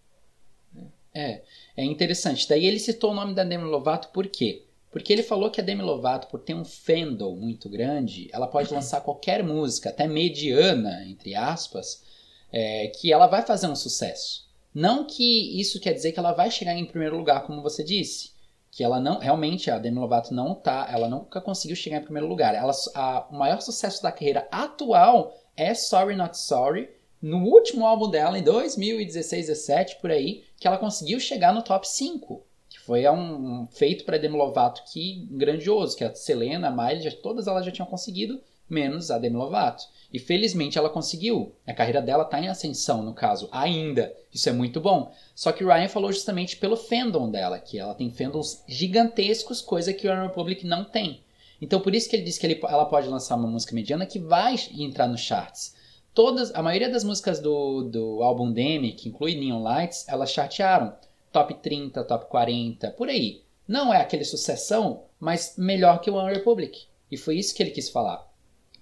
É, 1.12 1.42
é 1.76 1.84
interessante. 1.84 2.48
Daí 2.48 2.64
ele 2.64 2.78
citou 2.78 3.10
o 3.10 3.14
nome 3.14 3.34
da 3.34 3.42
Demi 3.42 3.64
Lovato 3.64 4.10
por 4.10 4.28
quê? 4.28 4.62
Porque 4.92 5.12
ele 5.12 5.24
falou 5.24 5.50
que 5.50 5.60
a 5.60 5.64
Demi 5.64 5.82
Lovato, 5.82 6.28
por 6.28 6.38
ter 6.38 6.54
um 6.54 6.64
fandom 6.64 7.34
muito 7.34 7.68
grande, 7.68 8.28
ela 8.32 8.46
pode 8.46 8.70
lançar 8.74 9.00
qualquer 9.00 9.42
música, 9.42 9.90
até 9.90 10.06
mediana, 10.06 11.04
entre 11.04 11.34
aspas, 11.34 12.04
é, 12.52 12.86
que 12.86 13.12
ela 13.12 13.26
vai 13.26 13.42
fazer 13.42 13.66
um 13.66 13.74
sucesso. 13.74 14.48
Não 14.72 15.04
que 15.04 15.60
isso 15.60 15.80
quer 15.80 15.92
dizer 15.92 16.12
que 16.12 16.20
ela 16.20 16.32
vai 16.32 16.48
chegar 16.48 16.76
em 16.76 16.84
primeiro 16.84 17.16
lugar, 17.16 17.44
como 17.44 17.60
você 17.60 17.82
disse. 17.82 18.30
Que 18.70 18.84
ela 18.84 19.00
não, 19.00 19.18
realmente, 19.18 19.70
a 19.70 19.78
Demi 19.78 19.98
Lovato 19.98 20.32
não 20.32 20.54
tá, 20.54 20.88
ela 20.92 21.08
nunca 21.08 21.40
conseguiu 21.40 21.74
chegar 21.76 21.98
em 21.98 22.04
primeiro 22.04 22.28
lugar. 22.28 22.54
Ela, 22.54 22.72
a- 22.94 23.26
o 23.30 23.34
maior 23.36 23.60
sucesso 23.60 24.02
da 24.02 24.12
carreira 24.12 24.46
atual 24.50 25.34
é 25.56 25.74
Sorry 25.74 26.14
Not 26.16 26.38
Sorry, 26.38 26.88
no 27.20 27.44
último 27.44 27.84
álbum 27.86 28.08
dela, 28.08 28.38
em 28.38 28.42
2016, 28.42 29.46
17, 29.48 29.96
por 30.00 30.10
aí, 30.10 30.44
que 30.56 30.66
ela 30.66 30.78
conseguiu 30.78 31.18
chegar 31.20 31.52
no 31.52 31.62
top 31.62 31.86
5. 31.86 32.44
Que 32.68 32.78
foi 32.78 33.06
um, 33.08 33.62
um 33.62 33.66
feito 33.66 34.04
para 34.04 34.16
Demi 34.18 34.36
Lovato 34.36 34.82
que 34.92 35.26
grandioso, 35.32 35.96
que 35.96 36.04
a 36.04 36.14
Selena, 36.14 36.68
a 36.68 36.70
Miley, 36.70 37.10
todas 37.16 37.46
elas 37.48 37.66
já 37.66 37.72
tinham 37.72 37.86
conseguido, 37.88 38.40
menos 38.72 39.10
a 39.10 39.18
Demi 39.18 39.36
Lovato. 39.36 39.84
E 40.12 40.18
felizmente 40.18 40.76
ela 40.78 40.88
conseguiu. 40.90 41.52
A 41.66 41.72
carreira 41.72 42.00
dela 42.02 42.24
tá 42.24 42.40
em 42.40 42.48
ascensão, 42.48 43.02
no 43.02 43.14
caso, 43.14 43.48
ainda. 43.52 44.12
Isso 44.32 44.48
é 44.48 44.52
muito 44.52 44.80
bom. 44.80 45.12
Só 45.34 45.52
que 45.52 45.64
o 45.64 45.68
Ryan 45.68 45.88
falou 45.88 46.12
justamente 46.12 46.56
pelo 46.56 46.76
fandom 46.76 47.30
dela, 47.30 47.58
que 47.58 47.78
ela 47.78 47.94
tem 47.94 48.10
fandoms 48.10 48.62
gigantescos, 48.66 49.60
coisa 49.60 49.92
que 49.92 50.08
o 50.08 50.10
One 50.10 50.58
não 50.64 50.84
tem. 50.84 51.22
Então 51.62 51.80
por 51.80 51.94
isso 51.94 52.08
que 52.08 52.16
ele 52.16 52.24
disse 52.24 52.40
que 52.40 52.46
ele- 52.46 52.60
ela 52.62 52.86
pode 52.86 53.08
lançar 53.08 53.36
uma 53.36 53.46
música 53.48 53.74
mediana 53.74 54.06
que 54.06 54.18
vai 54.18 54.56
entrar 54.76 55.06
nos 55.06 55.20
charts. 55.20 55.74
Todas, 56.12 56.52
a 56.54 56.62
maioria 56.62 56.90
das 56.90 57.04
músicas 57.04 57.38
do, 57.38 57.82
do 57.82 58.22
álbum 58.22 58.50
Demi, 58.50 58.92
que 58.92 59.08
inclui 59.08 59.36
Neon 59.36 59.62
Lights, 59.62 60.08
elas 60.08 60.30
chartearam. 60.32 60.92
Top 61.32 61.54
30, 61.54 62.02
top 62.02 62.26
40, 62.26 62.90
por 62.90 63.08
aí. 63.08 63.42
Não 63.68 63.94
é 63.94 64.00
aquele 64.00 64.24
sucessão, 64.24 65.04
mas 65.20 65.54
melhor 65.56 66.00
que 66.00 66.10
o 66.10 66.14
One 66.14 66.34
Republic. 66.34 66.86
E 67.10 67.16
foi 67.16 67.36
isso 67.38 67.54
que 67.54 67.62
ele 67.62 67.70
quis 67.70 67.88
falar. 67.88 68.28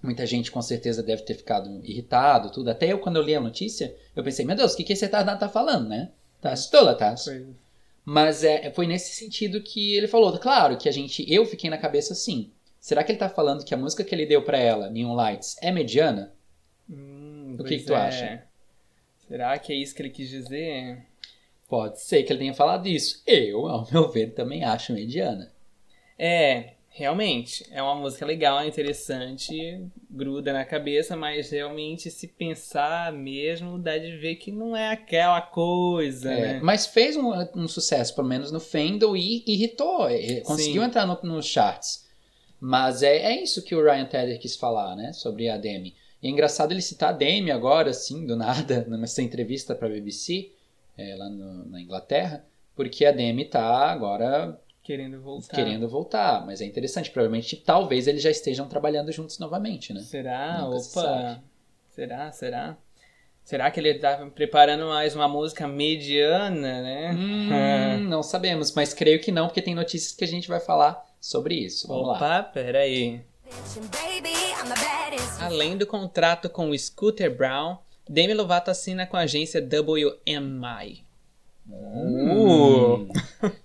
Muita 0.03 0.25
gente 0.27 0.51
com 0.51 0.63
certeza 0.63 1.03
deve 1.03 1.23
ter 1.23 1.35
ficado 1.35 1.81
irritado, 1.85 2.53
tudo. 2.53 2.71
Até 2.71 2.93
eu, 2.93 2.99
quando 2.99 3.17
eu 3.17 3.23
li 3.23 3.35
a 3.35 3.41
notícia, 3.41 3.95
eu 4.15 4.23
pensei, 4.23 4.45
meu 4.45 4.55
Deus, 4.55 4.73
o 4.73 4.77
que, 4.77 4.85
que 4.85 4.93
esse 4.93 5.05
retardado 5.05 5.41
tá 5.41 5.49
falando, 5.49 5.89
né? 5.89 6.11
Tá 6.41 6.53
estola, 6.53 6.95
tá? 6.95 7.17
Mas 8.05 8.45
é, 8.45 8.71
foi 8.71 8.87
nesse 8.87 9.13
sentido 9.15 9.61
que 9.61 9.97
ele 9.97 10.07
falou. 10.07 10.37
Claro 10.39 10.79
que 10.79 10.89
a 10.89 10.93
gente, 10.93 11.25
eu 11.33 11.45
fiquei 11.45 11.69
na 11.69 11.77
cabeça 11.77 12.13
assim. 12.13 12.51
Será 12.81 13.03
que 13.03 13.11
ele 13.11 13.19
tá 13.19 13.29
falando 13.29 13.65
que 13.65 13.75
a 13.75 13.77
música 13.77 14.05
que 14.05 14.15
ele 14.15 14.25
deu 14.25 14.43
pra 14.43 14.57
ela, 14.57 14.89
Neon 14.89 15.15
Lights, 15.15 15.57
é 15.61 15.73
mediana? 15.73 16.33
Hum, 16.89 17.57
O 17.59 17.65
que 17.65 17.79
que 17.79 17.85
tu 17.85 17.93
é. 17.93 17.97
acha? 17.97 18.45
Será 19.27 19.59
que 19.59 19.73
é 19.73 19.77
isso 19.77 19.95
que 19.95 20.01
ele 20.01 20.11
quis 20.11 20.29
dizer? 20.31 21.05
Pode 21.69 22.01
ser 22.01 22.23
que 22.23 22.33
ele 22.33 22.39
tenha 22.39 22.55
falado 22.55 22.87
isso. 22.87 23.21
Eu, 23.27 23.67
ao 23.67 23.87
meu 23.93 24.09
ver, 24.09 24.33
também 24.33 24.65
acho 24.65 24.93
mediana. 24.95 25.53
É, 26.19 26.75
realmente, 26.99 27.65
é 27.71 27.81
uma 27.83 27.95
música 27.95 28.27
legal, 28.27 28.65
interessante, 28.67 29.81
gruda 30.11 30.53
na 30.53 30.65
cabeça, 30.65 31.17
mas 31.17 31.51
realmente 31.51 32.11
se 32.11 32.27
pensar 32.27 33.13
mesmo, 33.13 33.79
dá 33.79 33.97
de 33.97 34.17
ver 34.17 34.35
que 34.37 34.51
não 34.51 34.77
é 34.77 34.91
aquela 34.91 35.41
coisa, 35.41 36.33
É, 36.33 36.41
né? 36.55 36.61
Mas 36.63 36.87
fez 36.87 37.17
um, 37.17 37.31
um 37.55 37.69
sucesso, 37.69 38.15
pelo 38.15 38.27
menos 38.27 38.51
no 38.51 38.61
fandom, 38.61 39.17
e 39.17 39.45
irritou. 39.47 40.11
e 40.11 40.41
Conseguiu 40.43 40.83
Sim. 40.83 40.89
entrar 40.89 41.07
no- 41.07 41.19
nos 41.23 41.47
charts. 41.47 42.07
Mas 42.61 43.03
é, 43.03 43.17
é 43.19 43.43
isso 43.43 43.63
que 43.65 43.75
o 43.75 43.83
Ryan 43.83 44.05
Tedder 44.07 44.41
quis 44.41 44.57
falar, 44.57 44.97
né? 44.97 45.13
Sobre 45.13 45.49
a 45.49 45.57
Demi. 45.57 45.95
E 46.21 46.27
é 46.27 46.31
engraçado 46.31 46.73
ele 46.73 46.83
citar 46.83 47.11
a 47.11 47.13
Demi 47.17 47.53
agora, 47.53 47.91
assim, 47.91 48.27
do 48.27 48.35
nada, 48.37 48.85
nessa 48.91 49.23
entrevista 49.23 49.75
pra 49.75 49.89
BBC, 49.89 50.51
é, 50.97 51.15
lá 51.17 51.29
no- 51.29 51.65
na 51.67 51.81
Inglaterra, 51.81 52.45
porque 52.75 53.05
a 53.05 53.13
Demi 53.13 53.45
tá 53.45 53.63
agora 53.91 54.61
Querendo 54.89 55.21
voltar. 55.21 55.55
querendo 55.55 55.87
voltar. 55.87 56.47
Mas 56.47 56.63
é 56.63 56.65
interessante, 56.65 57.11
provavelmente, 57.11 57.57
talvez 57.57 58.07
eles 58.07 58.23
já 58.23 58.31
estejam 58.31 58.67
trabalhando 58.67 59.13
juntos 59.13 59.39
novamente, 59.39 59.93
né? 59.93 60.01
Será? 60.01 60.63
Nunca 60.63 60.79
se 60.79 60.99
Opa! 60.99 61.07
sabe. 61.07 61.41
Será? 61.91 62.33
Será? 62.33 62.77
Será 63.45 63.71
que 63.71 63.81
ele 63.81 63.99
tá 63.99 64.17
preparando 64.35 64.87
mais 64.87 65.15
uma 65.15 65.29
música 65.29 65.69
mediana, 65.69 66.81
né? 66.81 67.13
Hum, 67.13 68.01
não 68.09 68.23
sabemos, 68.23 68.73
mas 68.73 68.95
creio 68.95 69.21
que 69.21 69.31
não, 69.31 69.47
porque 69.47 69.61
tem 69.61 69.75
notícias 69.75 70.15
que 70.15 70.25
a 70.25 70.27
gente 70.27 70.49
vai 70.49 70.59
falar 70.59 71.05
sobre 71.21 71.55
isso. 71.57 71.87
Vamos 71.87 72.07
lá. 72.09 72.15
Opa, 72.15 72.43
peraí. 72.45 73.21
The 73.45 73.81
baddest. 74.69 75.43
Além 75.43 75.77
do 75.77 75.87
contrato 75.87 76.49
com 76.49 76.71
o 76.71 76.79
Scooter 76.79 77.37
Brown, 77.37 77.77
Demi 78.09 78.33
Lovato 78.33 78.71
assina 78.71 79.07
com 79.07 79.19
a 79.19 79.21
agência 79.21 79.61
WMI. 79.61 81.08
Hum. 81.69 83.09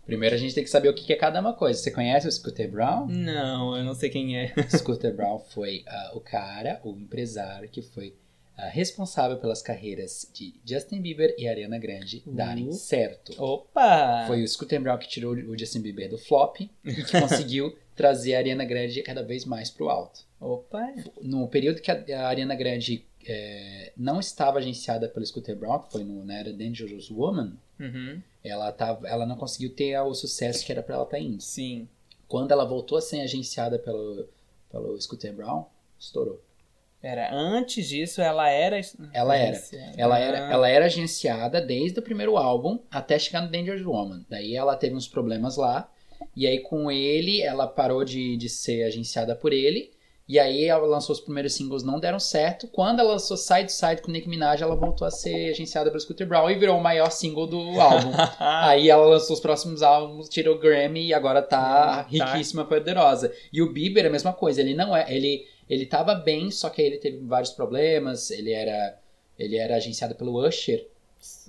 Primeiro 0.06 0.36
a 0.36 0.38
gente 0.38 0.54
tem 0.54 0.64
que 0.64 0.70
saber 0.70 0.90
o 0.90 0.94
que 0.94 1.12
é 1.12 1.16
cada 1.16 1.40
uma 1.40 1.54
coisa. 1.54 1.80
Você 1.80 1.92
conhece 1.92 2.28
o 2.28 2.32
Scooter 2.32 2.70
Brown? 2.70 3.08
Não, 3.08 3.76
eu 3.78 3.84
não 3.84 3.94
sei 3.94 4.10
quem 4.10 4.38
é. 4.38 4.54
Scooter 4.70 5.16
Brown 5.16 5.40
foi 5.40 5.84
ah, 5.88 6.12
o 6.14 6.20
cara, 6.20 6.80
o 6.84 6.92
empresário 6.92 7.70
que 7.70 7.82
foi 7.82 8.14
ah, 8.58 8.68
responsável 8.68 9.38
pelas 9.38 9.62
carreiras 9.62 10.30
de 10.34 10.54
Justin 10.66 11.02
Bieber 11.02 11.34
e 11.38 11.48
Ariana 11.48 11.80
Grande 11.80 12.22
darem 12.26 12.70
Uh. 12.70 12.74
certo. 12.74 13.34
Opa! 13.42 14.26
Foi 14.28 14.44
o 14.44 14.48
Scooter 14.48 14.82
Brown 14.82 14.98
que 14.98 15.08
tirou 15.08 15.34
o 15.34 15.58
Justin 15.58 15.82
Bieber 15.82 16.10
do 16.10 16.18
flop 16.18 16.58
e 16.62 16.70
que 16.94 17.20
conseguiu 17.20 17.76
trazer 17.96 18.36
a 18.36 18.40
Ariana 18.40 18.66
Grande 18.66 19.02
cada 19.02 19.24
vez 19.24 19.46
mais 19.46 19.70
pro 19.70 19.90
alto. 19.90 20.22
Opa! 20.40 20.94
No 21.22 21.48
período 21.48 21.82
que 21.82 21.90
a 21.90 22.28
Ariana 22.28 22.56
Grande 22.56 23.06
eh, 23.28 23.92
não 23.98 24.20
estava 24.20 24.60
agenciada 24.60 25.08
pelo 25.08 25.26
Scooter 25.26 25.56
Brown, 25.56 25.80
que 25.80 25.92
foi 25.92 26.04
no, 26.04 26.24
na 26.26 26.36
era 26.40 26.54
Dangerous 26.54 27.10
Woman, 27.10 27.54
Uhum, 27.80 28.22
ela, 28.44 28.72
tava, 28.72 29.08
ela 29.08 29.26
não 29.26 29.36
conseguiu 29.36 29.70
ter 29.76 30.00
o 30.00 30.14
sucesso 30.14 30.66
que 30.66 30.72
era 30.72 30.82
pra 30.84 30.96
ela 30.96 31.04
estar 31.04 31.20
indo. 31.20 31.42
sim. 31.42 31.88
Quando 32.28 32.52
ela 32.52 32.66
voltou 32.66 32.98
a 32.98 33.02
ser 33.02 33.20
agenciada 33.22 33.78
pelo, 33.78 34.28
pelo 34.72 35.00
Scooter 35.00 35.34
Brown, 35.34 35.66
estourou. 36.00 36.42
Era, 37.02 37.32
antes 37.34 37.88
disso 37.88 38.22
ela 38.22 38.50
era. 38.50 38.80
Ela 39.12 39.36
era. 39.38 39.52
agenciada. 39.58 39.94
Ela 39.98 40.20
era, 40.20 40.48
Ah, 40.48 40.52
ela 40.54 40.70
era 40.70 40.86
agenciada 40.86 41.62
desde 41.62 42.00
o 42.00 42.02
primeiro 42.02 42.38
álbum 42.38 42.80
até 42.90 43.20
chegar 43.20 43.42
no 43.42 43.52
Dangerous 43.52 43.86
Woman. 43.86 44.26
Daí 44.30 44.56
ela 44.56 44.76
teve 44.78 44.96
uns 44.96 45.08
problemas 45.08 45.58
lá. 45.58 45.92
E 46.36 46.48
aí 46.48 46.60
com 46.60 46.90
ele, 46.90 47.42
ela 47.42 47.68
parou 47.68 48.04
de, 48.06 48.38
de 48.38 48.48
ser 48.50 48.84
agenciada 48.84 49.36
por 49.36 49.52
ele. 49.54 49.92
E 50.28 50.40
aí 50.40 50.66
ela 50.66 50.88
lançou 50.88 51.14
os 51.14 51.20
primeiros 51.20 51.54
singles, 51.54 51.84
não 51.84 52.00
deram 52.00 52.20
certo. 52.20 52.68
Quando 52.70 53.00
ela 53.02 53.12
lançou 53.14 53.36
Side 53.36 53.66
to 53.66 53.72
Side 53.74 54.02
com 54.02 54.10
Nicki 54.12 54.30
Minaj, 54.30 54.62
ela 54.62 54.76
voltou 54.76 55.06
a 55.06 55.12
ser 55.12 55.50
agenciada 55.52 55.90
pelo 55.90 56.00
Scooter 56.00 56.26
Brown 56.26 56.50
e 56.50 56.56
virou 56.56 56.78
o 56.78 56.82
maior 56.82 57.12
single 57.12 57.46
do 57.46 57.60
álbum. 57.82 58.12
Aí 58.40 58.90
ela 58.90 59.06
lançou 59.06 59.34
os 59.34 59.42
próximos 59.42 59.82
álbuns, 59.84 60.30
tirou 60.30 60.58
Grammy 60.58 61.08
e 61.08 61.14
agora 61.14 61.42
tá 61.42 62.08
Hum, 62.10 62.18
tá. 62.18 62.26
riquíssima, 62.34 62.64
poderosa. 62.64 63.34
E 63.52 63.62
o 63.62 63.74
Bieber 63.74 64.06
é 64.06 64.08
a 64.08 64.12
mesma 64.12 64.32
coisa, 64.32 64.62
ele 64.62 64.74
não 64.74 64.96
é, 64.96 65.14
ele 65.14 65.46
ele 65.70 65.86
tava 65.86 66.14
bem, 66.16 66.52
só 66.52 66.70
que 66.70 66.82
aí 66.82 66.88
ele 66.88 66.98
teve 66.98 67.18
vários 67.26 67.52
problemas, 67.52 68.32
ele 68.32 68.52
era 68.52 68.98
ele 69.38 69.58
era 69.58 69.76
agenciado 69.76 70.16
pelo 70.16 70.46
Usher, 70.46 70.88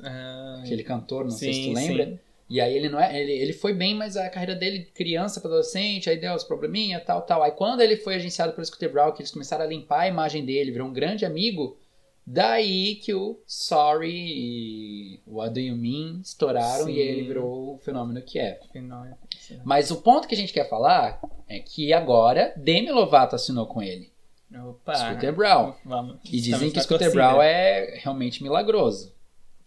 Ah, 0.03 0.61
aquele 0.65 0.83
cantor, 0.83 1.25
não 1.25 1.31
sei 1.31 1.53
se 1.53 1.61
tu 1.61 1.65
sim, 1.67 1.75
lembra. 1.75 2.07
sim. 2.07 2.19
E 2.49 2.61
aí 2.61 2.77
ele 2.77 2.89
não 2.89 3.01
é, 3.01 3.19
ele, 3.21 3.33
ele 3.33 3.53
foi 3.53 3.73
bem, 3.73 3.95
mas 3.95 4.17
a 4.17 4.29
carreira 4.29 4.55
dele 4.55 4.85
criança 4.95 5.41
para 5.41 5.49
adolescente, 5.49 6.11
aí 6.11 6.19
deu 6.19 6.35
os 6.35 6.45
probleminha, 6.45 7.01
tal, 7.01 7.23
tal. 7.23 7.43
Aí 7.43 7.53
quando 7.53 7.81
ele 7.81 7.97
foi 7.97 8.17
agenciado 8.17 8.53
pelo 8.53 8.65
Scooter 8.65 8.93
Brown, 8.93 9.13
que 9.13 9.23
eles 9.23 9.31
começaram 9.31 9.65
a 9.65 9.69
limpar 9.69 10.01
a 10.01 10.09
imagem 10.09 10.45
dele, 10.45 10.71
virou 10.71 10.89
um 10.89 10.93
grande 10.93 11.25
amigo, 11.25 11.79
daí 12.27 12.97
que 12.97 13.15
o 13.15 13.41
Sorry 13.47 14.13
e 14.15 15.21
What 15.27 15.55
Do 15.55 15.61
You 15.61 15.77
Mean 15.77 16.21
estouraram 16.21 16.89
e 16.89 16.95
Sim. 16.95 17.01
ele 17.01 17.23
virou 17.23 17.77
o 17.77 17.79
fenômeno 17.79 18.21
que 18.21 18.39
é. 18.39 18.61
Mas 19.65 19.91
o 19.91 20.03
ponto 20.03 20.29
que 20.29 20.35
a 20.35 20.39
gente 20.39 20.53
quer 20.53 20.69
falar 20.69 21.21
é 21.49 21.59
que 21.61 21.95
agora 21.95 22.53
Demi 22.57 22.91
Lovato 22.91 23.35
assinou 23.35 23.67
com 23.67 23.83
ele, 23.83 24.13
Opa. 24.55 24.95
Scooter 24.95 25.35
Brown. 25.35 25.75
Vamos. 25.83 26.19
E 26.27 26.41
dizem 26.41 26.71
que 26.71 26.81
Scooter 26.81 27.11
torcida. 27.11 27.29
Brown 27.29 27.43
é 27.43 27.99
realmente 28.03 28.43
milagroso. 28.43 29.15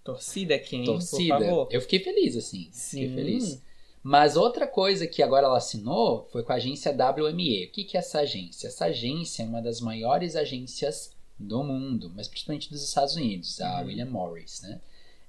Torcida 0.07 0.55
aqui, 0.55 0.77
hein? 0.77 0.85
Torcida. 0.85 1.35
Por 1.35 1.45
favor. 1.45 1.67
Eu 1.69 1.81
fiquei 1.81 1.99
feliz, 1.99 2.37
assim. 2.37 2.69
Fiquei 2.71 3.07
Sim. 3.09 3.15
feliz. 3.15 3.61
Mas 4.01 4.37
outra 4.37 4.65
coisa 4.65 5.05
que 5.05 5.21
agora 5.21 5.47
ela 5.47 5.57
assinou 5.57 6.27
foi 6.31 6.41
com 6.43 6.53
a 6.53 6.55
agência 6.55 6.91
WME. 6.93 7.65
O 7.65 7.71
que, 7.71 7.83
que 7.83 7.97
é 7.97 7.99
essa 7.99 8.21
agência? 8.21 8.67
Essa 8.67 8.85
agência 8.85 9.43
é 9.43 9.45
uma 9.45 9.61
das 9.61 9.81
maiores 9.81 10.35
agências 10.37 11.11
do 11.37 11.61
mundo, 11.61 12.09
mas 12.15 12.27
principalmente 12.27 12.69
dos 12.69 12.81
Estados 12.81 13.15
Unidos, 13.17 13.59
a 13.59 13.81
Uhum. 13.81 13.87
William 13.87 14.05
Morris, 14.05 14.61
né? 14.61 14.79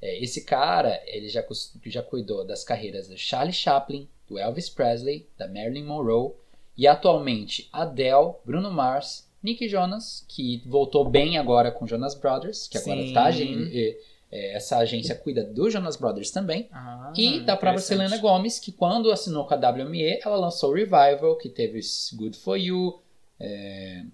É, 0.01 0.23
esse 0.23 0.45
cara, 0.45 1.03
ele 1.07 1.29
já, 1.29 1.45
já 1.87 2.03
cuidou 2.05 2.47
das 2.47 2.63
carreiras 2.63 3.09
do 3.09 3.19
Charlie 3.19 3.53
Chaplin, 3.53 4.09
do 4.29 4.39
Elvis 4.39 4.69
Presley, 4.69 5.27
da 5.37 5.49
Marilyn 5.49 5.83
Monroe 5.85 6.33
e 6.77 6.87
atualmente 6.87 7.69
Adele, 7.73 8.35
Bruno 8.45 8.71
Mars, 8.71 9.29
Nick 9.43 9.69
Jonas, 9.69 10.25
que 10.29 10.63
voltou 10.67 11.05
bem 11.05 11.37
agora 11.37 11.73
com 11.73 11.87
Jonas 11.87 12.15
Brothers, 12.15 12.69
que 12.69 12.79
agora 12.79 13.01
Sim. 13.03 13.13
É, 14.31 14.53
é, 14.53 14.57
essa 14.57 14.79
agência 14.79 15.15
cuida 15.15 15.45
do 15.45 15.71
Jonas 15.71 15.97
Brothers 15.97 16.31
também. 16.31 16.69
Ah, 16.73 17.13
E 17.17 17.41
da 17.41 17.57
própria. 17.57 17.81
Selena 17.81 18.19
Gomez, 18.19 18.59
que 18.59 18.73
quando 18.73 19.11
assinou 19.11 19.47
com 19.47 19.55
a 19.55 19.71
WME, 19.71 20.21
ela 20.25 20.37
lançou 20.37 20.73
Revival, 20.73 21.37
que 21.37 21.49
teve 21.49 21.81
Good 22.15 22.39
For 22.39 22.57
You, 22.57 23.01
é... 23.41 24.05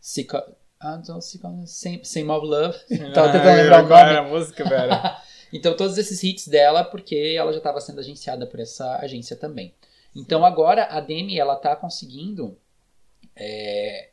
Sick 0.00 0.34
of... 0.34 0.52
Ah, 0.78 1.00
of... 1.08 1.22
Same, 1.66 2.04
Same 2.04 2.30
of 2.30 2.46
Love. 2.46 2.78
Tava 3.12 3.32
tentando 3.32 3.48
Ah, 3.48 3.54
lembrar 3.54 3.84
o 3.84 3.88
qual 3.88 4.00
nome. 4.00 4.10
era 4.10 4.20
a 4.20 4.28
música, 4.28 4.64
velho. 4.64 4.92
Então, 5.52 5.76
todos 5.76 5.96
esses 5.96 6.22
hits 6.24 6.48
dela, 6.48 6.82
porque 6.84 7.34
ela 7.38 7.52
já 7.52 7.58
estava 7.58 7.80
sendo 7.80 8.00
agenciada 8.00 8.46
por 8.48 8.58
essa 8.58 8.96
agência 8.96 9.36
também. 9.36 9.72
Então, 10.14 10.44
agora 10.44 10.86
a 10.86 11.00
Demi, 11.00 11.38
ela 11.38 11.54
tá 11.54 11.76
conseguindo 11.76 12.58
é, 13.34 14.10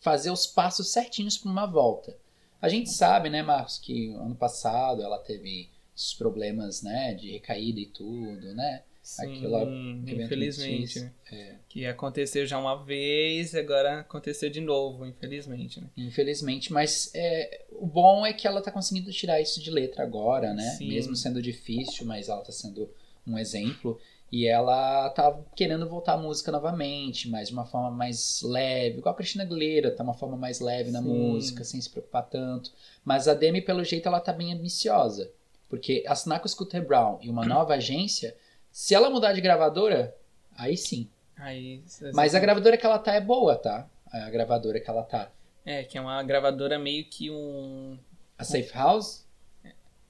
fazer 0.00 0.30
os 0.30 0.46
passos 0.46 0.92
certinhos 0.92 1.36
para 1.36 1.50
uma 1.50 1.66
volta. 1.66 2.16
A 2.60 2.68
gente 2.68 2.90
sabe, 2.90 3.28
né, 3.30 3.42
Marcos, 3.42 3.78
que 3.78 4.10
ano 4.14 4.34
passado 4.34 5.02
ela 5.02 5.18
teve 5.18 5.68
esses 5.96 6.14
problemas, 6.14 6.82
né, 6.82 7.14
de 7.14 7.32
recaída 7.32 7.80
e 7.80 7.86
tudo, 7.86 8.54
né? 8.54 8.82
Sim, 9.06 9.22
Aquilo, 9.22 9.70
infelizmente. 10.04 10.98
né? 11.30 11.60
Que 11.68 11.86
aconteceu 11.86 12.44
já 12.44 12.58
uma 12.58 12.84
vez, 12.84 13.54
agora 13.54 14.00
aconteceu 14.00 14.50
de 14.50 14.60
novo, 14.60 15.06
infelizmente, 15.06 15.80
né? 15.80 15.86
Infelizmente, 15.96 16.72
mas 16.72 17.12
é, 17.14 17.66
o 17.70 17.86
bom 17.86 18.26
é 18.26 18.32
que 18.32 18.48
ela 18.48 18.60
tá 18.60 18.72
conseguindo 18.72 19.12
tirar 19.12 19.40
isso 19.40 19.62
de 19.62 19.70
letra 19.70 20.02
agora, 20.02 20.52
né? 20.52 20.70
Sim. 20.70 20.88
Mesmo 20.88 21.14
sendo 21.14 21.40
difícil, 21.40 22.04
mas 22.04 22.28
ela 22.28 22.42
tá 22.42 22.50
sendo 22.50 22.90
um 23.26 23.38
exemplo. 23.38 23.98
E 24.30 24.46
ela 24.46 25.08
tá 25.10 25.38
querendo 25.54 25.88
voltar 25.88 26.14
à 26.14 26.16
música 26.16 26.50
novamente, 26.50 27.28
mas 27.28 27.48
de 27.48 27.54
uma 27.54 27.64
forma 27.64 27.90
mais 27.90 28.42
leve, 28.42 28.98
igual 28.98 29.14
a 29.14 29.16
Cristina 29.16 29.44
Aguilera, 29.44 29.92
tá 29.92 30.02
uma 30.02 30.14
forma 30.14 30.36
mais 30.36 30.58
leve 30.58 30.90
na 30.90 31.00
Sim. 31.00 31.08
música, 31.08 31.62
sem 31.62 31.80
se 31.80 31.88
preocupar 31.88 32.24
tanto. 32.24 32.72
Mas 33.04 33.28
a 33.28 33.34
Demi, 33.34 33.60
pelo 33.60 33.84
jeito, 33.84 34.08
ela 34.08 34.20
tá 34.20 34.32
bem 34.32 34.52
ambiciosa. 34.52 35.30
Porque 35.68 36.04
assinar 36.06 36.40
com 36.40 36.46
o 36.46 36.48
Scooter 36.48 36.84
Brown 36.84 37.18
e 37.22 37.30
uma 37.30 37.44
nova 37.44 37.74
agência, 37.76 38.36
se 38.70 38.94
ela 38.94 39.10
mudar 39.10 39.32
de 39.32 39.40
gravadora, 39.40 40.14
aí 40.56 40.76
sim. 40.76 41.08
Aí, 41.36 41.82
Mas 42.14 42.34
a 42.34 42.40
gravadora 42.40 42.76
que 42.76 42.86
ela 42.86 42.98
tá 42.98 43.14
é 43.14 43.20
boa, 43.20 43.56
tá? 43.56 43.88
A 44.10 44.30
gravadora 44.30 44.80
que 44.80 44.88
ela 44.88 45.02
tá. 45.02 45.30
É, 45.64 45.82
que 45.82 45.98
é 45.98 46.00
uma 46.00 46.22
gravadora 46.22 46.78
meio 46.78 47.04
que 47.04 47.30
um. 47.30 47.98
A 48.38 48.44
Safe 48.44 48.72
House? 48.72 49.25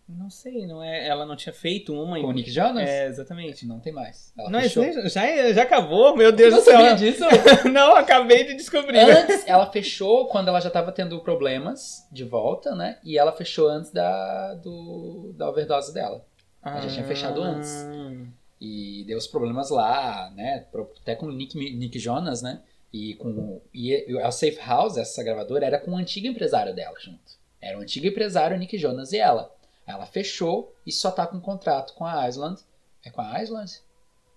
Não 0.09 0.31
sei, 0.31 0.67
não 0.67 0.83
é. 0.83 1.07
Ela 1.09 1.27
não 1.27 1.35
tinha 1.35 1.53
feito 1.53 1.93
uma. 1.93 2.21
Com 2.21 2.29
o 2.29 2.33
Nick 2.33 2.49
Jonas? 2.51 2.89
É, 2.89 3.07
exatamente. 3.09 3.67
Não 3.67 3.81
tem 3.81 3.93
mais. 3.93 4.33
Ela 4.39 4.51
Não, 4.51 4.61
fechou. 4.61 4.85
isso 4.85 5.09
já, 5.09 5.53
já 5.53 5.63
acabou? 5.63 6.17
Meu 6.17 6.31
Deus 6.31 6.53
Não 6.53 6.61
do 6.61 6.65
céu. 6.65 6.75
sabia 6.75 6.95
disso? 6.95 7.25
não, 7.73 7.97
acabei 7.97 8.45
de 8.45 8.55
descobrir. 8.55 8.99
Antes, 9.01 9.45
ela 9.49 9.67
fechou 9.71 10.29
quando 10.29 10.47
ela 10.49 10.61
já 10.61 10.71
tava 10.71 10.93
tendo 10.93 11.19
problemas 11.21 12.07
de 12.13 12.23
volta, 12.23 12.75
né? 12.77 12.99
E 13.05 13.19
ela 13.19 13.33
fechou 13.33 13.69
antes 13.69 13.91
da, 13.91 14.55
do, 14.55 15.33
da 15.37 15.49
overdose 15.51 15.93
dela. 15.93 16.25
Ela 16.65 16.81
já 16.83 16.89
tinha 16.89 17.07
fechado 17.07 17.43
antes. 17.43 17.71
Ah, 17.85 18.27
E 18.61 19.05
deu 19.09 19.19
os 19.19 19.27
problemas 19.27 19.71
lá, 19.71 20.31
né? 20.37 20.67
Até 21.03 21.17
com 21.17 21.27
o 21.27 21.33
Nick, 21.33 21.57
Nick 21.59 21.99
Jonas, 21.99 22.43
né? 22.43 22.61
E 22.93 23.15
com 23.15 23.61
e 23.75 23.93
a 24.21 24.31
Safe 24.31 24.59
House, 24.65 24.97
essa 24.97 25.23
gravadora, 25.23 25.67
era 25.67 25.79
com 25.81 25.91
o 25.91 25.97
antigo 25.97 26.29
empresário 26.29 26.75
dela 26.75 26.95
junto. 27.01 27.19
Era 27.61 27.77
o 27.77 27.83
antigo 27.83 28.07
empresário, 28.07 28.57
Nick 28.57 28.79
Jonas 28.79 29.13
e 29.13 29.19
ela. 29.19 29.53
Ela 29.87 30.05
fechou 30.07 30.75
e 30.87 30.91
só 30.93 31.11
tá 31.11 31.27
com 31.27 31.41
contrato 31.41 31.95
com 31.95 32.05
a 32.05 32.29
Island. 32.29 32.61
É 33.05 33.11
com 33.11 33.21
a 33.21 33.41
Island? 33.43 33.73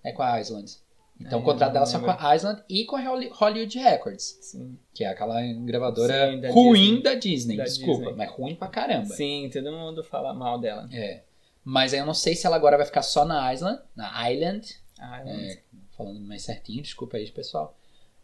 É 0.04 0.12
com 0.12 0.22
a 0.22 0.40
Island. 0.40 0.78
Então 1.20 1.40
É, 1.40 1.42
o 1.42 1.46
contrato 1.46 1.74
dela 1.74 1.86
só 1.86 2.00
com 2.00 2.10
a 2.12 2.36
Island 2.36 2.64
e 2.70 2.86
com 2.86 2.96
a 2.96 3.02
Holly- 3.02 3.30
Hollywood 3.34 3.78
Records. 3.80 4.38
Sim. 4.42 4.78
Que 4.94 5.04
é 5.04 5.08
aquela 5.10 5.42
gravadora 5.66 6.32
Sim, 6.32 6.40
da 6.40 6.52
ruim 6.52 6.74
Disney. 6.82 7.02
da 7.04 7.14
Disney, 7.16 7.58
Da 7.58 7.64
desculpa, 7.66 8.00
Disney. 8.06 8.16
mas 8.16 8.32
ruim 8.32 8.56
pra 8.56 8.68
caramba. 8.70 9.14
Sim, 9.14 9.50
todo 9.52 9.72
mundo 9.72 10.04
fala 10.04 10.34
mal 10.34 10.58
dela. 10.60 10.88
É. 10.94 11.24
Mas 11.64 11.94
aí 11.94 12.00
eu 12.00 12.06
não 12.06 12.14
sei 12.14 12.36
se 12.36 12.46
ela 12.48 12.56
agora 12.56 12.78
vai 12.78 12.86
ficar 12.86 13.02
só 13.02 13.26
na 13.26 13.54
Island, 13.54 13.82
na 13.96 14.32
Island, 14.32 14.80
Ah, 14.98 15.22
é, 15.26 15.60
falando 15.98 16.20
mais 16.22 16.44
certinho, 16.44 16.82
desculpa 16.82 17.18
aí, 17.18 17.30
pessoal. 17.32 17.76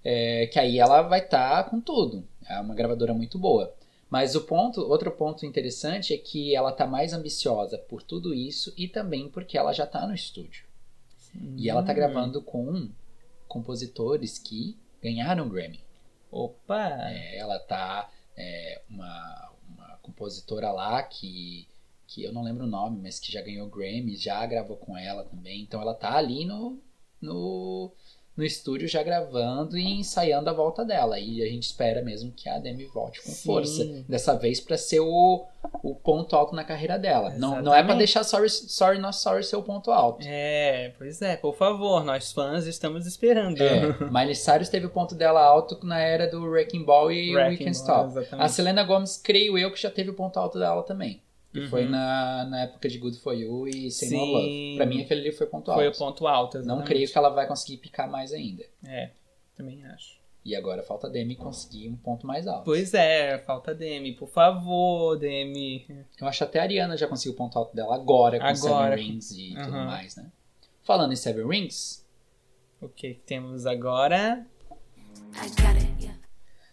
É, 0.03 0.48
que 0.48 0.60
aí 0.60 0.77
ela 0.79 1.01
vai 1.01 1.20
estar 1.20 1.70
com 1.70 1.82
tudo. 1.82 2.25
É 2.48 2.60
uma 2.60 2.75
gravadora 2.75 3.13
muito 3.13 3.38
boa. 3.39 3.74
Mas 4.15 4.34
o 4.34 4.45
ponto, 4.45 4.79
outro 4.79 5.12
ponto 5.12 5.45
interessante 5.45 6.13
é 6.13 6.17
que 6.17 6.55
ela 6.55 6.72
tá 6.72 6.88
mais 6.88 7.12
ambiciosa 7.12 7.77
por 7.77 8.01
tudo 8.01 8.34
isso 8.34 8.74
e 8.77 8.88
também 8.88 9.27
porque 9.27 9.57
ela 9.57 9.74
já 9.74 9.86
tá 9.86 10.07
no 10.07 10.15
estúdio. 10.15 10.63
E 11.57 11.69
ela 11.69 11.84
tá 11.84 11.91
Hum. 11.91 11.95
gravando 11.95 12.41
com 12.41 12.89
compositores 13.45 14.39
que 14.39 14.77
ganharam 15.03 15.50
Grammy. 15.50 15.81
Opa! 16.31 17.12
É, 17.12 17.38
ela 17.38 17.60
tá 17.60 18.10
é, 18.38 18.81
uma, 18.89 19.51
uma 19.67 19.98
compositora 20.01 20.72
lá 20.72 21.03
que, 21.03 21.67
que 22.07 22.24
eu 22.24 22.31
não 22.31 22.41
lembro 22.41 22.63
o 22.63 22.69
nome, 22.69 23.01
mas 23.01 23.19
que 23.19 23.34
já 23.34 23.41
ganhou 23.41 23.67
Grammy, 23.67 24.15
já 24.15 24.45
gravou 24.45 24.77
com 24.77 24.98
ela 24.98 25.25
também. 25.25 25.62
Então 25.62 25.81
ela 25.81 25.93
tá 25.93 26.15
ali 26.15 26.45
no, 26.45 26.79
no, 27.19 27.91
no 28.35 28.43
estúdio 28.43 28.87
já 28.87 29.01
gravando 29.01 29.77
e 29.77 29.99
ensaiando 29.99 30.49
a 30.49 30.53
volta 30.53 30.83
dela. 30.83 31.17
E 31.17 31.41
a 31.41 31.45
gente 31.47 31.63
espera 31.63 32.01
mesmo 32.01 32.31
que 32.31 32.49
a 32.49 32.59
Demi 32.59 32.85
volte 32.85 33.21
com 33.21 33.31
Sim. 33.31 33.45
força. 33.45 33.85
Dessa 34.09 34.35
vez 34.35 34.59
pra 34.59 34.77
ser 34.77 34.99
o, 34.99 35.45
o 35.81 35.95
ponto 35.95 36.35
alto 36.35 36.53
na 36.53 36.63
carreira 36.63 36.99
dela. 36.99 37.29
Não, 37.37 37.51
não 37.51 37.55
é 37.55 37.61
pra 37.61 37.71
Exatamente. 37.71 37.97
deixar 37.99 38.23
Sorry, 38.23 38.49
Sorry 38.49 38.99
Not 38.99 39.15
Sorry 39.15 39.43
ser 39.43 39.55
o 39.55 39.63
ponto 39.63 39.89
alto. 39.89 40.25
É, 40.27 40.93
pois 40.97 41.21
é, 41.21 41.37
por 41.37 41.55
favor, 41.55 42.03
nós 42.03 42.33
fãs 42.33 42.65
estamos 42.67 43.05
esperando. 43.05 43.61
É, 43.61 43.81
Miley 44.11 44.35
Cyrus 44.35 44.67
teve 44.69 44.85
o 44.85 44.89
ponto 44.89 45.15
dela 45.15 45.41
alto 45.41 45.79
na 45.85 45.99
era 45.99 46.27
do 46.29 46.43
Wrecking 46.43 46.83
Ball 46.83 47.11
e 47.11 47.33
Wrecking 47.33 47.51
We 47.51 47.57
Can 47.57 47.63
Ball, 47.63 47.71
Stop. 47.71 48.09
exatamente. 48.09 48.45
A 48.45 48.49
Selena 48.49 48.83
Gomez, 48.83 49.17
creio 49.17 49.57
eu, 49.57 49.71
que 49.71 49.81
já 49.81 49.89
teve 49.89 50.09
o 50.09 50.13
ponto 50.13 50.37
alto 50.37 50.59
dela 50.59 50.83
também. 50.83 51.21
Que 51.55 51.62
Uhum. 51.62 51.69
foi 51.69 51.85
na, 51.85 52.43
na 52.50 52.63
época 52.63 52.89
de 52.89 52.97
Good 52.97 53.17
For 53.19 53.33
You 53.33 53.65
e 53.69 53.85
No 53.85 53.91
Sim. 53.91 54.17
Love. 54.17 54.74
Pra 54.75 54.85
mim, 54.85 55.01
aquele 55.01 55.21
ali 55.21 55.31
foi 55.31 55.47
o 55.47 55.50
ponto 55.50 55.71
Foi 55.74 55.85
o 55.85 55.88
alto. 55.88 55.97
ponto 55.97 56.27
alto, 56.27 56.55
Não 56.57 56.62
exatamente. 56.63 56.88
creio 56.88 57.09
que 57.09 57.17
ela 57.17 57.29
vai 57.29 57.47
conseguir 57.47 57.77
picar 57.77 58.09
mais 58.12 58.33
ainda. 58.33 58.65
É, 58.85 59.12
também 59.55 59.85
acho. 59.85 60.19
E 60.43 60.53
agora 60.53 60.83
falta 60.83 61.07
a 61.07 61.09
Demi 61.09 61.35
conseguir 61.38 61.88
um 61.88 61.95
ponto 61.95 62.27
mais 62.27 62.45
alto. 62.45 62.65
Pois 62.65 62.93
é, 62.93 63.38
falta 63.39 63.74
Demi. 63.74 64.12
Por 64.13 64.27
favor, 64.27 65.17
Demi. 65.17 65.88
Eu 66.19 66.27
acho 66.27 66.43
até 66.43 66.59
a 66.59 66.63
Ariana 66.63 66.97
já 66.97 67.07
conseguiu 67.07 67.31
o 67.31 67.35
ponto 67.38 67.57
alto 67.57 67.74
dela 67.74 67.95
agora 67.95 68.38
com 68.38 68.45
Agora. 68.45 68.91
Seven 68.97 69.12
Rings 69.12 69.31
e 69.31 69.50
tudo 69.55 69.75
Aham. 69.77 69.85
mais, 69.85 70.17
né? 70.17 70.29
Falando 70.83 71.13
em 71.13 71.15
Seven 71.15 71.47
Rings, 71.47 72.05
O 72.81 72.89
que 72.89 73.13
que 73.13 73.21
temos 73.21 73.65
agora? 73.65 74.45
I 75.33 75.47
got 75.62 75.81
it, 75.81 75.95
yeah. 76.03 76.19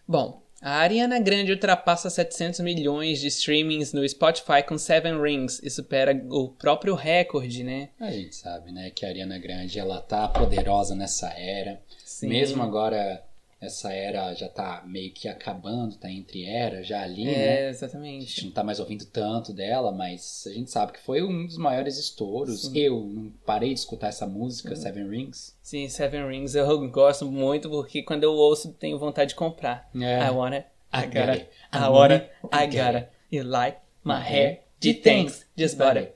Bom, 0.07 0.42
A 0.63 0.77
Ariana 0.77 1.19
Grande 1.19 1.51
ultrapassa 1.51 2.09
700 2.09 2.61
milhões 2.61 3.19
de 3.19 3.27
streamings 3.27 3.91
no 3.91 4.07
Spotify 4.07 4.63
com 4.65 4.77
Seven 4.77 5.21
Rings 5.21 5.59
e 5.61 5.69
supera 5.69 6.25
o 6.29 6.47
próprio 6.47 6.95
recorde, 6.95 7.65
né? 7.65 7.89
A 7.99 8.09
gente 8.09 8.33
sabe, 8.33 8.71
né, 8.71 8.89
que 8.89 9.05
a 9.05 9.09
Ariana 9.09 9.37
Grande, 9.37 9.77
ela 9.77 9.99
tá 9.99 10.25
poderosa 10.29 10.95
nessa 10.95 11.27
era. 11.37 11.81
Sim. 12.05 12.29
Mesmo 12.29 12.63
agora, 12.63 13.21
essa 13.65 13.91
era 13.93 14.33
já 14.33 14.47
tá 14.47 14.83
meio 14.85 15.11
que 15.11 15.27
acabando, 15.27 15.95
tá 15.95 16.09
entre 16.11 16.45
era 16.45 16.83
já 16.83 17.01
ali, 17.01 17.25
né? 17.25 17.31
É, 17.33 17.53
A 17.67 17.71
gente 17.71 17.75
exatamente. 17.77 18.45
não 18.45 18.51
tá 18.51 18.63
mais 18.63 18.79
ouvindo 18.79 19.05
tanto 19.05 19.53
dela, 19.53 19.91
mas 19.91 20.43
a 20.47 20.51
gente 20.51 20.69
sabe 20.71 20.93
que 20.93 20.99
foi 20.99 21.21
um 21.23 21.45
dos 21.45 21.57
maiores 21.57 21.97
estouros. 21.97 22.73
Eu 22.75 22.99
não 23.05 23.31
parei 23.45 23.73
de 23.73 23.79
escutar 23.79 24.07
essa 24.07 24.27
música, 24.27 24.75
Seven 24.75 25.09
Rings. 25.09 25.55
Sim, 25.61 25.87
Seven 25.89 26.27
Rings 26.27 26.55
eu 26.55 26.89
gosto 26.89 27.25
muito 27.25 27.69
porque 27.69 28.03
quando 28.03 28.23
eu 28.23 28.33
ouço 28.33 28.73
tenho 28.73 28.97
vontade 28.99 29.29
de 29.29 29.35
comprar. 29.35 29.89
É. 29.95 30.25
I 30.25 30.29
wanna, 30.29 30.57
I 30.93 30.99
I 30.99 31.05
gotta, 31.05 31.19
got 31.25 31.29
it. 31.29 31.49
I 31.73 31.77
wanna, 31.77 31.89
want 31.91 32.11
it, 32.11 32.29
I 32.51 32.63
I 32.63 32.65
got 32.67 32.75
gotta. 32.77 32.97
it. 32.99 33.09
You 33.31 33.43
like 33.43 33.77
my 34.03 34.19
hair? 34.21 34.59
De 34.79 34.93
thanks, 34.93 35.45
just 35.57 35.77
bought 35.77 35.97
it. 35.97 36.13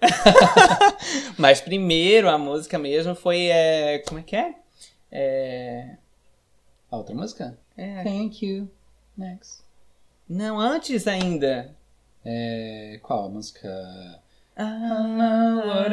Mas 1.38 1.62
primeiro 1.62 2.30
a 2.30 2.38
música 2.38 2.78
mesmo 2.78 3.16
foi, 3.16 3.48
é, 3.48 4.00
como 4.00 4.20
é 4.20 4.24
que 4.24 4.36
é? 4.36 4.56
É... 5.10 5.98
A 6.92 6.98
outra 6.98 7.14
música? 7.16 7.58
é 7.78 8.04
Thank 8.04 8.46
you. 8.46 8.70
Next. 9.18 9.64
não, 10.30 10.60
antes 10.60 11.08
ainda. 11.08 11.76
É, 12.26 13.00
qual 13.02 13.26
a 13.26 13.30
música? 13.30 13.70
Ah, 14.56 15.86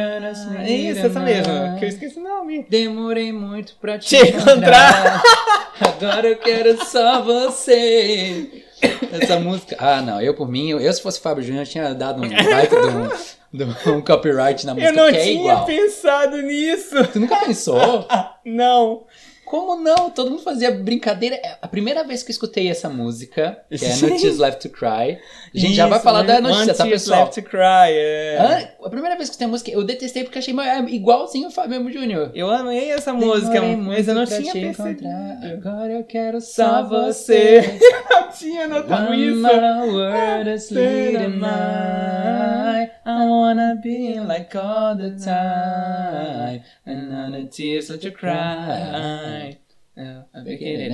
isso, 0.66 1.06
essa 1.06 1.20
mesmo, 1.20 1.78
que 1.78 1.84
eu 1.84 1.88
esqueci 1.88 2.18
o 2.18 2.22
nome. 2.22 2.66
Demorei 2.68 3.32
muito 3.32 3.76
pra 3.80 3.98
te, 3.98 4.08
Te 4.08 4.16
encontrar. 4.30 5.22
Agora 5.80 6.26
eu 6.28 6.38
quero 6.38 6.82
só 6.84 7.22
você. 7.22 8.64
Essa 9.12 9.38
música. 9.38 9.76
Ah, 9.78 10.00
não. 10.00 10.20
Eu, 10.20 10.34
por 10.34 10.48
mim, 10.48 10.70
eu, 10.70 10.80
eu, 10.80 10.92
se 10.92 11.02
fosse 11.02 11.20
Fábio 11.20 11.42
Júnior, 11.42 11.66
tinha 11.66 11.94
dado 11.94 12.22
um 12.22 12.28
baita 12.28 12.76
de 12.80 12.86
um, 12.88 13.08
de 13.66 13.90
um 13.90 14.00
copyright 14.00 14.64
na 14.66 14.74
música 14.74 14.90
Eu 14.92 14.96
não 14.96 15.08
é 15.08 15.12
tinha 15.12 15.40
igual. 15.40 15.66
pensado 15.66 16.40
nisso. 16.42 17.06
Tu 17.12 17.20
nunca 17.20 17.36
pensou? 17.44 18.06
Não. 18.44 19.04
Como 19.44 19.76
não? 19.76 20.10
Todo 20.10 20.30
mundo 20.30 20.42
fazia 20.42 20.70
brincadeira. 20.70 21.36
É 21.36 21.58
A 21.60 21.68
primeira 21.68 22.02
vez 22.04 22.22
que 22.22 22.30
eu 22.30 22.32
escutei 22.32 22.68
essa 22.68 22.88
música, 22.88 23.58
que 23.68 23.84
é. 23.84 23.96
No 23.96 24.18
Tears 24.18 24.38
Left 24.38 24.68
to 24.68 24.74
Cry, 24.74 25.18
a 25.54 25.58
gente 25.58 25.74
já 25.74 25.86
vai 25.86 25.98
Isso, 25.98 26.04
falar 26.04 26.22
né? 26.22 26.34
da 26.34 26.40
notícia, 26.40 26.74
tá, 26.74 26.84
pessoal? 26.84 27.24
Left 27.24 27.42
to 27.42 27.48
Cry, 27.48 27.90
é. 27.90 28.73
A 28.84 28.90
primeira 28.90 29.16
vez 29.16 29.28
que 29.28 29.32
eu 29.32 29.32
escutei 29.32 29.46
a 29.46 29.50
música, 29.50 29.70
eu 29.70 29.82
detestei 29.82 30.24
porque 30.24 30.38
achei 30.38 30.54
é 30.60 30.80
igualzinho 30.90 31.48
o 31.48 31.50
Fábio 31.50 31.90
Júnior. 31.90 32.30
Eu 32.34 32.50
amei 32.50 32.90
essa 32.90 33.14
música, 33.14 33.60
Demorei 33.60 33.76
mas 33.76 34.08
eu 34.08 34.14
não 34.14 34.26
tinha 34.26 34.52
percebido. 34.52 35.08
Agora 35.52 35.92
eu 35.92 36.04
quero 36.04 36.40
Só 36.40 36.82
você. 36.82 37.62
você. 37.62 37.78
Eu 38.14 38.30
tinha 38.30 38.66
notado 38.68 39.10
One 39.10 39.28
isso. 39.28 39.42
word 39.42 40.50
is 40.50 40.70
leading 40.70 41.36
mine. 41.38 42.90
I 43.06 43.26
wanna 43.28 43.76
be 43.82 44.18
like 44.20 44.56
all 44.56 44.96
the 44.96 45.10
time. 45.10 46.62
And 46.86 47.12
on 47.14 47.32
the 47.32 47.46
tears 47.46 47.88
that 47.88 48.04
you 48.04 48.12
cry. 48.12 49.58
A 50.32 50.40
pick 50.42 50.60
it 50.62 50.90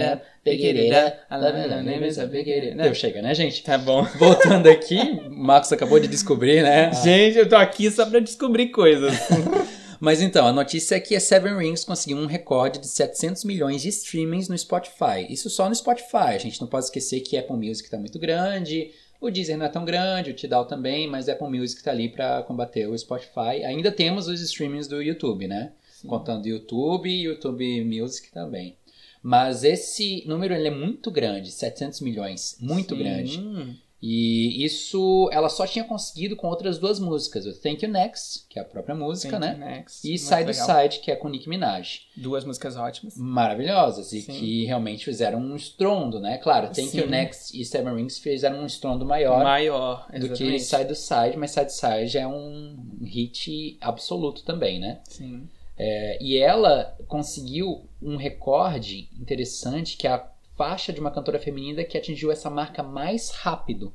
Deu, 2.75 2.95
chega, 2.95 3.23
né, 3.23 3.35
gente? 3.35 3.63
Tá 3.63 3.79
bom. 3.79 4.05
Voltando 4.19 4.69
aqui, 4.69 4.99
o 4.99 5.31
Marcos 5.31 5.73
acabou 5.73 5.99
de 5.99 6.07
descobrir, 6.07 6.63
né? 6.63 6.93
Gente, 7.03 7.39
eu 7.39 7.49
tô 7.49 7.57
aqui 7.57 7.91
só 7.91 8.05
pra 8.05 8.21
descobrir 8.21 8.69
coisas. 8.69 9.15
Mas 9.99 10.23
então, 10.23 10.47
a 10.47 10.53
notícia 10.53 10.95
é 10.97 11.01
que 11.01 11.15
a 11.15 11.21
Seven 11.21 11.59
Rings 11.59 11.85
conseguiu 11.85 12.17
um 12.17 12.27
recorde 12.27 12.79
de 12.79 12.89
700 12.89 13.45
milhões 13.45 13.83
de 13.83 13.89
streamings 13.89 14.49
no 14.49 14.57
Spotify. 14.57 15.27
Isso 15.29 15.51
só 15.51 15.69
no 15.69 15.75
Spotify. 15.75 16.35
A 16.35 16.39
gente 16.39 16.61
não 16.61 16.69
pode 16.69 16.87
esquecer 16.87 17.21
que 17.21 17.37
Apple 17.37 17.57
Music 17.57 17.89
tá 17.91 17.99
muito 17.99 18.19
grande, 18.19 18.91
o 19.21 19.31
Deezer 19.31 19.59
não 19.59 19.67
é 19.67 19.69
tão 19.69 19.85
grande, 19.85 20.31
o 20.31 20.35
Tidal 20.35 20.65
também, 20.65 21.07
mas 21.07 21.29
Apple 21.29 21.49
Music 21.49 21.83
tá 21.83 21.91
ali 21.91 22.09
para 22.09 22.43
combater 22.45 22.87
o 22.87 22.97
Spotify. 22.97 23.63
Ainda 23.65 23.93
temos 23.93 24.27
os 24.27 24.41
streamings 24.41 24.89
do 24.89 25.03
YouTube, 25.03 25.47
né? 25.47 25.73
Contando 26.09 26.47
YouTube 26.47 27.09
e 27.09 27.25
YouTube 27.25 27.85
Music 27.85 28.31
também. 28.33 28.77
Mas 29.23 29.65
esse 29.65 30.25
número 30.27 30.55
ele 30.55 30.69
é 30.69 30.71
muito 30.71 31.11
grande, 31.11 31.51
700 31.51 32.01
milhões, 32.01 32.57
muito 32.61 32.95
Sim. 32.95 33.03
grande. 33.03 33.81
E 34.03 34.65
isso 34.65 35.29
ela 35.31 35.51
só 35.51 35.67
tinha 35.67 35.85
conseguido 35.85 36.35
com 36.35 36.47
outras 36.49 36.79
duas 36.79 36.99
músicas, 36.99 37.45
o 37.45 37.53
Thank 37.53 37.85
You 37.85 37.93
Next, 37.93 38.47
que 38.49 38.59
é 38.59 38.63
a 38.63 38.65
própria 38.65 38.95
música, 38.95 39.39
Thank 39.39 39.59
né? 39.59 39.67
you, 39.67 39.75
next. 39.75 40.11
E 40.11 40.17
Side 40.17 40.45
to 40.45 40.47
legal. 40.47 40.67
Side, 40.67 41.01
que 41.01 41.11
é 41.11 41.17
com 41.17 41.29
Nicki 41.29 41.51
Minaj. 41.51 42.07
Duas 42.17 42.43
músicas 42.47 42.77
ótimas. 42.77 43.15
Maravilhosas 43.19 44.15
e 44.15 44.23
Sim. 44.23 44.33
que 44.33 44.65
realmente 44.65 45.05
fizeram 45.05 45.39
um 45.39 45.55
estrondo, 45.55 46.19
né? 46.19 46.39
Claro, 46.39 46.69
Thank 46.69 46.97
You 46.97 47.05
Sim. 47.05 47.11
Next 47.11 47.61
e 47.61 47.63
Seven 47.63 47.95
Rings 47.95 48.19
fizeram 48.19 48.61
um 48.61 48.67
estrondo 48.67 49.05
maior 49.05 49.45
Maior, 49.45 50.07
do 50.19 50.31
que. 50.31 50.59
Side 50.59 50.87
to 50.87 50.95
Side, 50.95 51.37
mas 51.37 51.51
Side 51.51 51.67
to 51.67 51.73
Side 51.73 52.17
é 52.17 52.27
um 52.27 52.99
hit 53.03 53.77
absoluto 53.83 54.43
também, 54.45 54.81
né? 54.81 55.01
Sim. 55.05 55.47
É, 55.83 56.19
e 56.21 56.37
ela 56.37 56.95
conseguiu 57.09 57.89
um 58.03 58.17
recorde 58.17 59.09
interessante 59.19 59.97
que 59.97 60.07
é 60.07 60.11
a 60.11 60.29
faixa 60.55 60.93
de 60.93 61.01
uma 61.01 61.11
cantora 61.11 61.39
feminina 61.39 61.83
que 61.85 61.97
atingiu 61.97 62.31
essa 62.31 62.51
marca 62.51 62.83
mais 62.83 63.31
rápido. 63.31 63.91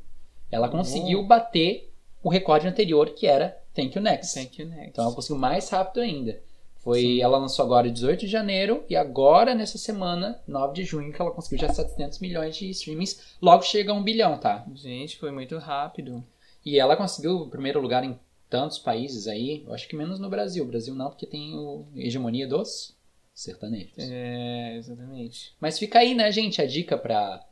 Ela 0.52 0.67
conseguiu 0.67 1.21
bater 1.21 1.93
o 2.24 2.30
recorde 2.30 2.67
anterior 2.67 3.12
que 3.12 3.28
era 3.28 3.56
Thank 3.76 3.95
You 3.95 4.02
Next. 4.02 4.34
Thank 4.34 4.60
you, 4.60 4.67
next. 4.67 4.89
Então 4.89 5.06
ela 5.06 5.13
conseguiu 5.13 5.38
mais 5.38 5.69
rápido 5.69 6.02
ainda. 6.02 6.41
Foi, 6.78 7.02
Sim. 7.02 7.21
ela 7.21 7.38
lançou 7.38 7.63
agora 7.63 7.88
18 7.88 8.21
de 8.21 8.28
janeiro 8.28 8.84
e 8.89 8.95
agora 8.95 9.54
nessa 9.54 9.78
semana, 9.78 10.41
9 10.48 10.74
de 10.74 10.84
junho, 10.84 11.13
que 11.13 11.21
ela 11.21 11.30
conseguiu 11.30 11.60
já 11.60 11.71
700 11.71 12.17
milhões 12.17 12.56
de 12.56 12.67
streamings. 12.71 13.36
Logo 13.39 13.62
chega 13.62 13.91
a 13.91 13.95
um 13.95 14.04
bilhão, 14.04 14.39
tá? 14.39 14.65
Gente, 14.74 15.17
foi 15.17 15.30
muito 15.30 15.56
rápido. 15.60 16.24
E 16.65 16.80
ela 16.80 16.95
conseguiu 16.95 17.38
o 17.38 17.48
primeiro 17.48 17.80
lugar 17.80 18.04
em 18.04 18.17
tantos 18.49 18.77
países 18.77 19.27
aí, 19.27 19.63
eu 19.65 19.73
acho 19.73 19.88
que 19.88 19.95
menos 19.95 20.19
no 20.19 20.29
Brasil. 20.29 20.63
O 20.63 20.67
Brasil 20.67 20.93
não, 20.95 21.10
porque 21.10 21.25
tem 21.25 21.55
o 21.55 21.86
hegemonia 21.95 22.47
dos 22.47 22.95
sertanejos. 23.34 23.93
É, 23.97 24.75
exatamente. 24.77 25.53
Mas 25.60 25.77
fica 25.77 25.99
aí, 25.99 26.13
né, 26.13 26.31
gente, 26.31 26.62
a 26.62 26.65
dica 26.65 26.97
pra 26.97 27.43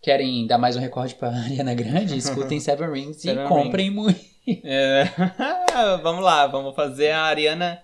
querem 0.00 0.46
dar 0.46 0.58
mais 0.58 0.76
um 0.76 0.80
recorde 0.80 1.14
pra 1.14 1.30
Ariana 1.34 1.74
Grande, 1.74 2.16
escutem 2.16 2.60
Seven 2.60 2.90
Rings 2.90 3.20
Seven 3.20 3.44
e 3.44 3.48
comprem 3.48 3.90
muito. 3.90 4.20
É, 4.64 5.04
vamos 6.02 6.24
lá, 6.24 6.46
vamos 6.46 6.74
fazer 6.74 7.10
a 7.10 7.22
Ariana 7.22 7.82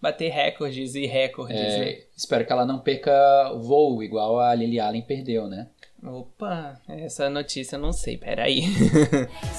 bater 0.00 0.30
recordes 0.30 0.94
e 0.94 1.06
recordes. 1.06 1.56
né? 1.56 1.88
É, 1.88 2.06
espero 2.16 2.46
que 2.46 2.52
ela 2.52 2.66
não 2.66 2.78
perca 2.78 3.52
voo, 3.54 4.02
igual 4.02 4.38
a 4.38 4.54
Lily 4.54 4.78
Allen 4.78 5.02
perdeu, 5.02 5.48
né? 5.48 5.68
Opa, 6.06 6.78
essa 6.86 7.30
notícia 7.30 7.76
eu 7.76 7.80
não 7.80 7.90
sei, 7.90 8.18
peraí. 8.18 8.64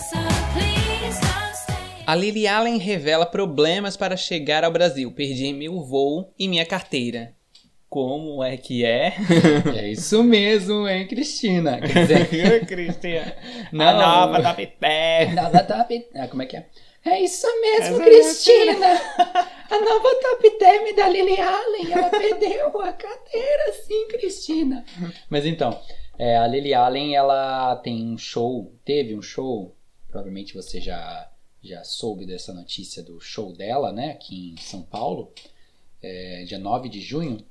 A 2.08 2.14
Lily 2.14 2.48
Allen 2.48 2.78
revela 2.78 3.26
problemas 3.26 3.98
para 3.98 4.16
chegar 4.16 4.64
ao 4.64 4.72
Brasil. 4.72 5.12
Perdi 5.12 5.52
meu 5.52 5.82
voo 5.82 6.32
e 6.38 6.48
minha 6.48 6.66
carteira. 6.66 7.34
Como 7.90 8.44
é 8.44 8.58
que 8.58 8.86
é? 8.86 9.16
É 9.76 9.90
isso 9.90 10.24
mesmo, 10.24 10.88
hein, 10.88 11.08
Cristina? 11.08 11.80
Quer 11.80 12.06
dizer, 12.06 12.66
Cristian. 12.68 13.34
Não. 13.72 13.88
A 13.88 13.94
nova 13.94 14.44
top 14.44 14.74
10. 14.80 15.34
nada 15.34 15.64
tá... 15.64 15.88
Ah, 16.16 16.28
como 16.28 16.44
é 16.44 16.46
que 16.46 16.58
é? 16.58 16.68
É 17.06 17.22
isso 17.22 17.48
mesmo, 17.62 18.02
É 18.02 18.06
Cristina! 18.06 19.02
A 19.70 19.80
nova 19.80 20.10
top 20.22 20.50
term 20.60 20.96
da 20.96 21.10
Lily 21.10 21.40
Allen, 21.42 21.92
ela 21.92 22.10
perdeu 22.10 22.82
a 22.82 22.94
carteira, 22.94 23.74
sim, 23.84 24.08
Cristina. 24.10 24.86
Mas 25.28 25.44
então, 25.44 25.80
é, 26.20 26.38
a 26.38 26.46
Lily 26.46 26.74
Allen, 26.74 27.16
ela 27.16 27.76
tem 27.78 28.14
um 28.14 28.18
show, 28.18 28.72
teve 28.86 29.16
um 29.16 29.24
show, 29.24 29.76
provavelmente 30.08 30.54
você 30.54 30.80
já, 30.80 31.28
já 31.66 31.84
soube 31.84 32.26
dessa 32.26 32.54
notícia 32.54 33.02
do 33.04 33.20
show 33.20 33.52
dela, 33.54 33.92
né, 33.92 34.12
aqui 34.12 34.54
em 34.58 34.62
São 34.62 34.82
Paulo, 34.82 35.32
é, 36.02 36.44
dia 36.48 36.60
9 36.60 36.88
de 36.90 37.02
junho, 37.02 37.44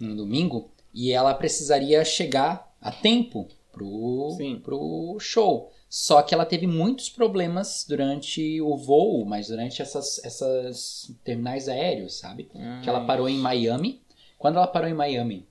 no 0.00 0.16
domingo, 0.16 0.70
e 0.92 1.12
ela 1.12 1.32
precisaria 1.34 2.04
chegar 2.04 2.74
a 2.80 2.90
tempo 2.90 3.48
pro, 3.70 4.34
Sim. 4.36 4.58
pro 4.62 5.16
show. 5.20 5.70
Só 5.88 6.22
que 6.22 6.34
ela 6.34 6.46
teve 6.46 6.66
muitos 6.66 7.08
problemas 7.10 7.84
durante 7.88 8.60
o 8.62 8.76
voo, 8.76 9.24
mas 9.26 9.48
durante 9.48 9.80
essas, 9.82 10.22
essas 10.24 11.10
terminais 11.22 11.68
aéreos, 11.68 12.14
sabe? 12.18 12.50
Que 12.82 12.88
ela 12.88 13.04
parou 13.06 13.28
em 13.28 13.36
Miami. 13.38 14.00
Quando 14.38 14.56
ela 14.56 14.66
parou 14.66 14.88
em 14.88 14.94
Miami, 14.94 15.46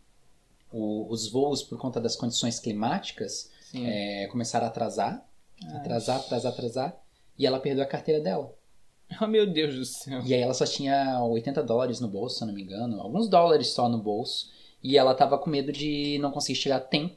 o- 0.72 1.06
os 1.10 1.28
voos, 1.28 1.62
por 1.64 1.78
conta 1.78 2.02
das 2.02 2.16
condições 2.16 2.60
climáticas, 2.60 3.50
é, 3.74 4.28
começaram 4.32 4.66
a 4.66 4.70
atrasar, 4.70 5.26
atrasar, 5.76 6.18
atrasar, 6.20 6.52
atrasar, 6.52 7.01
e 7.42 7.46
ela 7.48 7.60
perdeu 7.60 7.84
a 7.84 7.88
carteira 7.88 8.22
dela. 8.22 8.54
Oh, 9.20 9.26
meu 9.26 9.48
Deus 9.48 9.74
do 9.76 9.84
céu. 9.84 10.22
E 10.24 10.32
aí 10.32 10.42
ela 10.42 10.54
só 10.54 10.64
tinha 10.64 11.20
80 11.24 11.64
dólares 11.64 12.00
no 12.00 12.08
bolso, 12.08 12.38
se 12.38 12.44
eu 12.44 12.48
não 12.48 12.54
me 12.54 12.62
engano, 12.62 13.02
alguns 13.02 13.28
dólares 13.28 13.70
só 13.70 13.90
no 13.90 13.98
bolso, 13.98 14.52
e 14.82 14.96
ela 14.96 15.16
tava 15.16 15.40
com 15.40 15.50
medo 15.50 15.72
de 15.72 16.20
não 16.20 16.32
conseguir 16.32 16.60
chegar 16.60 16.78
a 16.78 16.80
tempo 16.80 17.16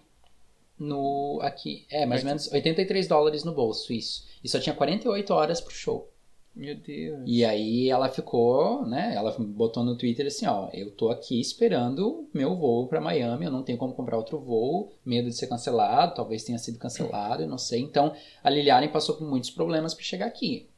no 0.79 1.39
aqui, 1.43 1.87
é, 1.91 2.07
mais 2.07 2.23
ou 2.23 2.27
menos 2.27 2.51
83 2.51 3.07
dólares 3.07 3.45
no 3.45 3.53
bolso, 3.53 3.93
isso. 3.93 4.27
E 4.43 4.49
só 4.49 4.59
tinha 4.59 4.75
48 4.75 5.33
horas 5.33 5.61
pro 5.61 5.75
show. 5.75 6.11
Meu 6.55 6.77
Deus. 6.77 7.23
E 7.27 7.45
aí 7.45 7.91
ela 7.91 8.09
ficou, 8.09 8.87
né? 8.87 9.13
Ela 9.15 9.35
botou 9.39 9.83
no 9.83 9.97
Twitter 9.97 10.27
assim, 10.27 10.47
ó, 10.47 10.69
eu 10.73 10.91
tô 10.93 11.11
aqui 11.11 11.41
esperando 11.41 12.29
meu 12.33 12.55
voo 12.55 12.87
pra 12.87 13.01
Miami, 13.01 13.45
eu 13.45 13.51
não 13.51 13.65
tenho 13.65 13.77
como 13.77 13.93
comprar 13.93 14.17
outro 14.17 14.39
voo, 14.39 14.93
medo 15.05 15.29
de 15.29 15.35
ser 15.35 15.49
cancelado, 15.49 16.15
talvez 16.15 16.45
tenha 16.45 16.59
sido 16.59 16.79
cancelado, 16.79 17.43
eu 17.43 17.49
não 17.49 17.59
sei. 17.59 17.81
Então, 17.81 18.15
a 18.43 18.49
Liliane 18.49 18.89
passou 18.89 19.17
por 19.17 19.29
muitos 19.29 19.51
problemas 19.51 19.95
pra 19.95 20.05
chegar 20.05 20.27
aqui. 20.27 20.69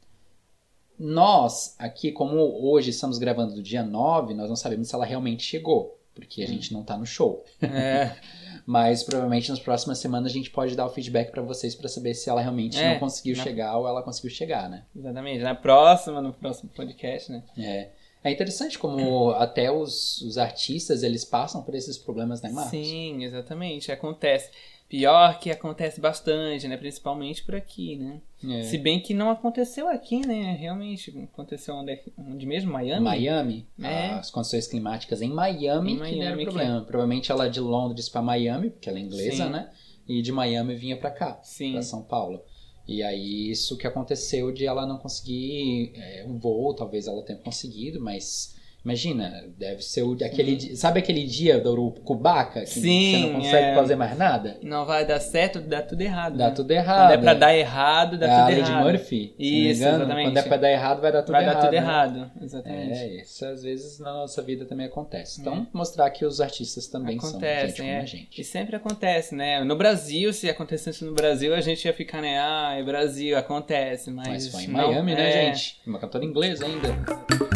Nós, 0.97 1.75
aqui, 1.77 2.11
como 2.11 2.37
hoje 2.37 2.89
estamos 2.89 3.19
gravando 3.19 3.53
do 3.53 3.61
dia 3.61 3.83
9, 3.83 4.33
nós 4.33 4.49
não 4.49 4.55
sabemos 4.55 4.87
se 4.87 4.95
ela 4.95 5.05
realmente 5.05 5.43
chegou, 5.43 5.99
porque 6.15 6.41
a 6.41 6.47
gente 6.47 6.73
não 6.73 6.83
tá 6.83 6.97
no 6.97 7.05
show. 7.05 7.45
É, 7.61 8.15
Mas 8.69 9.01
provavelmente 9.01 9.49
nas 9.49 9.61
próximas 9.61 9.97
semanas 9.97 10.29
a 10.29 10.33
gente 10.35 10.49
pode 10.49 10.75
dar 10.75 10.85
o 10.85 10.89
feedback 10.89 11.31
pra 11.31 11.41
vocês 11.41 11.73
pra 11.73 11.87
saber 11.87 12.13
se 12.13 12.29
ela 12.29 12.41
realmente 12.41 12.77
É, 12.77 12.91
não 12.91 12.99
conseguiu 12.99 13.37
na- 13.37 13.43
chegar 13.43 13.77
ou 13.77 13.87
ela 13.87 14.03
conseguiu 14.03 14.29
chegar, 14.29 14.69
né? 14.69 14.83
exatamente. 14.93 15.41
Na 15.41 15.55
próxima, 15.55 16.21
no 16.21 16.33
próximo 16.33 16.69
podcast, 16.75 17.31
né? 17.31 17.43
É. 17.57 17.87
É 18.25 18.29
interessante 18.31 18.77
como 18.77 19.29
até 19.39 19.71
os, 19.71 20.21
os 20.21 20.37
artistas 20.37 21.01
eles 21.01 21.23
passam 21.23 21.63
por 21.63 21.75
esses 21.75 21.97
problemas, 21.97 22.41
né, 22.41 22.49
Marcos? 22.49 22.71
Sim, 22.71 23.23
exatamente. 23.23 23.89
Acontece. 23.89 24.51
Pior 24.89 25.37
que 25.39 25.51
acontece 25.51 25.99
bastante, 25.99 26.65
né? 26.67 26.77
Principalmente 26.77 27.43
por 27.43 27.55
aqui, 27.55 27.97
né? 27.97 28.21
É. 28.49 28.63
Se 28.63 28.77
bem 28.77 29.01
que 29.01 29.13
não 29.13 29.29
aconteceu 29.29 29.89
aqui, 29.89 30.25
né? 30.25 30.55
Realmente 30.57 31.27
aconteceu 31.33 31.75
onde, 31.75 31.99
onde 32.17 32.45
mesmo? 32.45 32.71
Miami? 32.71 33.03
Miami, 33.03 33.67
É. 33.81 34.11
as 34.11 34.31
condições 34.31 34.65
climáticas 34.67 35.21
em 35.21 35.29
Miami, 35.29 35.91
Em 35.91 35.95
que 35.95 35.99
Miami, 36.01 36.19
deram 36.19 36.37
que- 36.37 36.43
problema. 36.45 36.81
Provavelmente 36.85 37.31
ela 37.31 37.49
de 37.49 37.59
Londres 37.59 38.07
pra 38.07 38.21
Miami, 38.21 38.69
porque 38.69 38.87
ela 38.87 38.97
é 38.97 39.01
inglesa, 39.01 39.45
Sim. 39.45 39.49
né? 39.51 39.69
E 40.07 40.21
de 40.21 40.31
Miami 40.31 40.73
vinha 40.75 40.95
pra 40.95 41.11
cá, 41.11 41.37
Sim. 41.43 41.73
pra 41.73 41.81
São 41.81 42.01
Paulo. 42.01 42.41
E 42.87 43.03
aí 43.03 43.51
isso 43.51 43.75
que 43.77 43.85
aconteceu 43.85 44.53
de 44.53 44.65
ela 44.65 44.85
não 44.85 44.97
conseguir 44.97 45.91
é, 45.95 46.23
um 46.25 46.37
voo, 46.39 46.73
talvez 46.73 47.07
ela 47.07 47.21
tenha 47.23 47.37
conseguido, 47.39 47.99
mas 47.99 48.55
imagina, 48.83 49.43
deve 49.57 49.81
ser 49.81 50.03
o, 50.03 50.13
aquele, 50.13 50.55
di- 50.55 50.75
sabe 50.77 50.99
aquele 50.99 51.25
dia 51.25 51.59
do 51.59 51.71
Urucubaca 51.71 52.61
que 52.61 52.67
Sim, 52.67 53.11
você 53.11 53.17
não 53.27 53.33
consegue 53.33 53.65
é. 53.67 53.75
fazer 53.75 53.95
mais 53.95 54.17
nada? 54.17 54.57
Não 54.61 54.85
vai 54.85 55.05
dar 55.05 55.19
certo, 55.19 55.59
dá 55.59 55.81
tudo 55.81 56.01
errado. 56.01 56.37
Dá 56.37 56.49
né? 56.49 56.55
tudo 56.55 56.71
errado. 56.71 57.09
Quando 57.09 57.19
é 57.19 57.21
pra 57.21 57.33
dar 57.33 57.55
errado, 57.55 58.17
dá 58.17 58.27
é 58.27 58.29
a 58.29 58.39
tudo 58.39 58.47
lei 58.53 58.61
de 58.63 58.71
errado. 58.71 58.85
Murphy, 58.85 59.07
se 59.07 59.27
não 59.27 59.37
me 59.37 59.71
Isso, 59.71 59.81
engano. 59.81 59.97
exatamente. 60.03 60.27
Quando 60.27 60.37
é 60.37 60.41
pra 60.43 60.57
dar 60.57 60.71
errado, 60.71 61.01
vai 61.01 61.11
dar 61.11 61.21
tudo 61.21 61.31
vai 61.31 61.43
errado. 61.43 61.53
dar 61.55 61.61
tudo 61.61 61.71
né? 61.71 61.77
errado, 61.77 62.31
exatamente. 62.41 62.93
É, 62.93 63.21
isso 63.21 63.45
às 63.45 63.63
vezes 63.63 63.99
na 63.99 64.13
nossa 64.13 64.41
vida 64.41 64.65
também 64.65 64.85
acontece. 64.85 65.41
Então, 65.41 65.67
mostrar 65.73 66.09
que 66.09 66.25
os 66.25 66.39
artistas 66.41 66.87
também 66.87 67.19
são 67.19 67.39
gente 67.39 67.81
é. 67.81 67.99
a 67.99 68.05
gente. 68.05 68.41
E 68.41 68.43
sempre 68.43 68.75
acontece, 68.75 69.35
né? 69.35 69.63
No 69.63 69.75
Brasil, 69.75 70.31
se 70.33 70.49
acontecesse 70.49 71.03
no 71.03 71.13
Brasil, 71.13 71.53
a 71.53 71.61
gente 71.61 71.85
ia 71.85 71.93
ficar, 71.93 72.21
né? 72.21 72.39
Ah, 72.39 72.75
é 72.77 72.83
Brasil, 72.83 73.37
acontece, 73.37 74.11
mas. 74.11 74.27
Mas 74.27 74.47
foi 74.49 74.63
em 74.63 74.67
não, 74.67 74.91
Miami, 74.91 75.13
né, 75.15 75.29
é. 75.29 75.45
gente? 75.45 75.79
Uma 75.85 75.99
cantora 75.99 76.23
inglesa 76.25 76.65
ainda. 76.65 77.46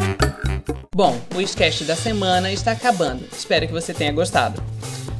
Bom, 0.93 1.17
o 1.34 1.39
sketch 1.39 1.84
da 1.84 1.95
semana 1.95 2.51
está 2.51 2.73
acabando. 2.73 3.23
Espero 3.32 3.65
que 3.65 3.71
você 3.71 3.93
tenha 3.93 4.12
gostado. 4.12 4.62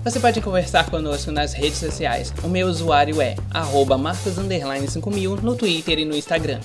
Você 0.04 0.20
pode 0.20 0.42
conversar 0.42 0.90
conosco 0.90 1.32
nas 1.32 1.54
redes 1.54 1.78
sociais. 1.80 2.34
O 2.44 2.50
meu 2.50 2.68
usuário 2.68 3.22
é 3.22 3.38
marcos5000 3.54 5.42
no 5.42 5.56
Twitter 5.56 6.00
e 6.00 6.04
no 6.04 6.14
Instagram. 6.14 6.60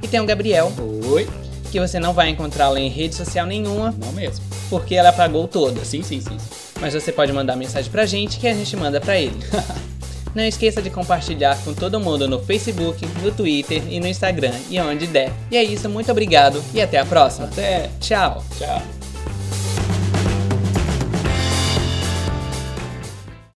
E 0.00 0.06
tem 0.06 0.20
o 0.20 0.24
Gabriel, 0.24 0.72
Oi. 1.10 1.28
que 1.72 1.80
você 1.80 1.98
não 1.98 2.12
vai 2.14 2.28
encontrá-lo 2.28 2.78
em 2.78 2.88
rede 2.88 3.16
social 3.16 3.46
nenhuma, 3.46 3.92
Não 3.98 4.12
mesmo. 4.12 4.44
porque 4.70 4.94
ela 4.94 5.08
apagou 5.08 5.48
todas. 5.48 5.88
Sim, 5.88 6.04
sim, 6.04 6.20
sim. 6.20 6.36
Mas 6.80 6.94
você 6.94 7.10
pode 7.10 7.32
mandar 7.32 7.56
mensagem 7.56 7.90
pra 7.90 8.06
gente 8.06 8.38
que 8.38 8.46
a 8.46 8.54
gente 8.54 8.76
manda 8.76 9.00
pra 9.00 9.18
ele. 9.18 9.36
Não 10.34 10.44
esqueça 10.44 10.80
de 10.80 10.90
compartilhar 10.90 11.58
com 11.64 11.74
todo 11.74 12.00
mundo 12.00 12.28
no 12.28 12.38
Facebook, 12.38 13.06
no 13.22 13.30
Twitter 13.30 13.82
e 13.88 14.00
no 14.00 14.06
Instagram 14.06 14.54
e 14.70 14.80
onde 14.80 15.06
der. 15.06 15.30
E 15.50 15.56
é 15.56 15.62
isso, 15.62 15.88
muito 15.88 16.10
obrigado 16.10 16.62
e 16.72 16.80
até 16.80 16.98
a 16.98 17.04
próxima. 17.04 17.46
Até. 17.46 17.90
Tchau! 18.00 18.42
Tchau. 18.58 19.01